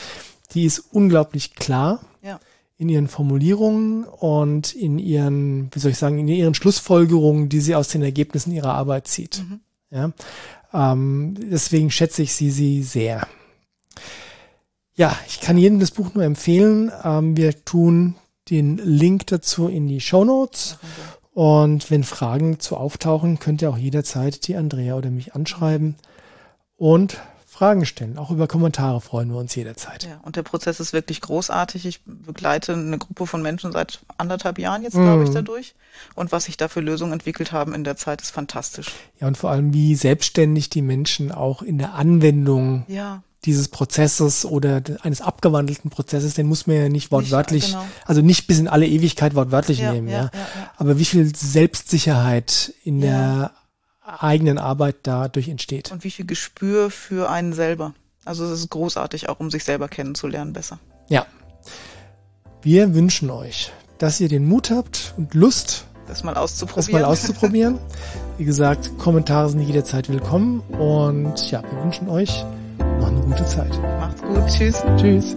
Die 0.52 0.64
ist 0.64 0.78
unglaublich 0.92 1.54
klar 1.54 2.00
Ja. 2.22 2.38
in 2.76 2.88
ihren 2.88 3.08
Formulierungen 3.08 4.04
und 4.04 4.74
in 4.74 4.98
ihren, 4.98 5.70
wie 5.72 5.78
soll 5.78 5.90
ich 5.92 5.98
sagen, 5.98 6.18
in 6.18 6.28
ihren 6.28 6.54
Schlussfolgerungen, 6.54 7.48
die 7.48 7.60
sie 7.60 7.74
aus 7.74 7.88
den 7.88 8.02
Ergebnissen 8.02 8.52
ihrer 8.52 8.74
Arbeit 8.74 9.06
zieht. 9.08 9.44
Mhm. 9.48 9.60
Ja, 9.94 10.10
ähm, 10.72 11.36
deswegen 11.38 11.90
schätze 11.90 12.22
ich 12.22 12.34
sie, 12.34 12.50
sie 12.50 12.82
sehr. 12.82 13.28
Ja, 14.96 15.16
ich 15.28 15.40
kann 15.40 15.56
jedem 15.56 15.78
das 15.78 15.92
Buch 15.92 16.14
nur 16.14 16.24
empfehlen. 16.24 16.90
Ähm, 17.04 17.36
wir 17.36 17.64
tun 17.64 18.16
den 18.50 18.78
Link 18.78 19.28
dazu 19.28 19.68
in 19.68 19.86
die 19.86 20.00
Show 20.00 20.24
Notes. 20.24 20.78
Und 21.32 21.90
wenn 21.90 22.04
Fragen 22.04 22.60
zu 22.60 22.76
auftauchen, 22.76 23.38
könnt 23.38 23.62
ihr 23.62 23.70
auch 23.70 23.78
jederzeit 23.78 24.46
die 24.46 24.56
Andrea 24.56 24.96
oder 24.96 25.10
mich 25.10 25.34
anschreiben 25.34 25.96
und 26.76 27.18
Fragen 27.54 27.86
stellen. 27.86 28.18
Auch 28.18 28.30
über 28.32 28.48
Kommentare 28.48 29.00
freuen 29.00 29.30
wir 29.30 29.38
uns 29.38 29.54
jederzeit. 29.54 30.02
Ja, 30.04 30.18
und 30.22 30.34
der 30.34 30.42
Prozess 30.42 30.80
ist 30.80 30.92
wirklich 30.92 31.20
großartig. 31.20 31.86
Ich 31.86 32.00
begleite 32.04 32.72
eine 32.72 32.98
Gruppe 32.98 33.28
von 33.28 33.42
Menschen 33.42 33.70
seit 33.70 34.00
anderthalb 34.18 34.58
Jahren 34.58 34.82
jetzt, 34.82 34.94
glaube 34.94 35.22
ich, 35.22 35.28
Mhm. 35.30 35.34
dadurch. 35.34 35.74
Und 36.16 36.32
was 36.32 36.44
sich 36.46 36.56
da 36.56 36.66
für 36.66 36.80
Lösungen 36.80 37.12
entwickelt 37.12 37.52
haben 37.52 37.72
in 37.72 37.84
der 37.84 37.96
Zeit, 37.96 38.20
ist 38.22 38.32
fantastisch. 38.32 38.88
Ja, 39.20 39.28
und 39.28 39.36
vor 39.38 39.50
allem, 39.50 39.72
wie 39.72 39.94
selbstständig 39.94 40.68
die 40.68 40.82
Menschen 40.82 41.30
auch 41.30 41.62
in 41.62 41.78
der 41.78 41.94
Anwendung 41.94 42.84
Ja, 42.88 43.22
dieses 43.44 43.68
Prozesses 43.68 44.44
oder 44.44 44.80
de- 44.80 44.96
eines 45.02 45.20
abgewandelten 45.20 45.90
Prozesses, 45.90 46.34
den 46.34 46.46
muss 46.46 46.66
man 46.66 46.76
ja 46.76 46.88
nicht 46.88 47.12
wortwörtlich, 47.12 47.66
genau. 47.68 47.84
also 48.06 48.20
nicht 48.20 48.46
bis 48.48 48.58
in 48.58 48.66
alle 48.68 48.86
Ewigkeit 48.88 49.34
wortwörtlich 49.36 49.78
ja, 49.78 49.92
nehmen, 49.92 50.08
ja. 50.08 50.22
ja. 50.24 50.30
Aber 50.76 50.98
wie 50.98 51.04
viel 51.04 51.30
Selbstsicherheit 51.36 52.72
in 52.84 53.00
der 53.00 53.52
eigenen 54.04 54.58
Arbeit 54.58 54.96
dadurch 55.02 55.48
entsteht. 55.48 55.92
Und 55.92 56.04
wie 56.04 56.10
viel 56.10 56.26
Gespür 56.26 56.90
für 56.90 57.30
einen 57.30 57.52
selber. 57.52 57.94
Also 58.24 58.44
es 58.44 58.60
ist 58.60 58.70
großartig, 58.70 59.28
auch 59.28 59.40
um 59.40 59.50
sich 59.50 59.64
selber 59.64 59.88
kennenzulernen 59.88 60.52
besser. 60.52 60.78
Ja. 61.08 61.26
Wir 62.62 62.94
wünschen 62.94 63.30
euch, 63.30 63.72
dass 63.98 64.20
ihr 64.20 64.28
den 64.28 64.48
Mut 64.48 64.70
habt 64.70 65.14
und 65.16 65.34
Lust, 65.34 65.86
das 66.06 66.22
mal 66.22 66.34
auszuprobieren. 66.34 67.00
Das 67.00 67.02
mal 67.02 67.04
auszuprobieren. 67.10 67.78
Wie 68.38 68.44
gesagt, 68.44 68.98
Kommentare 68.98 69.48
sind 69.50 69.60
jederzeit 69.60 70.08
willkommen 70.08 70.60
und 70.60 71.50
ja, 71.50 71.62
wir 71.62 71.82
wünschen 71.82 72.08
euch 72.08 72.44
noch 72.78 73.08
eine 73.08 73.20
gute 73.20 73.44
Zeit. 73.46 73.72
Macht's 74.00 74.22
gut. 74.22 74.46
Tschüss. 74.48 74.82
Tschüss. 74.96 75.36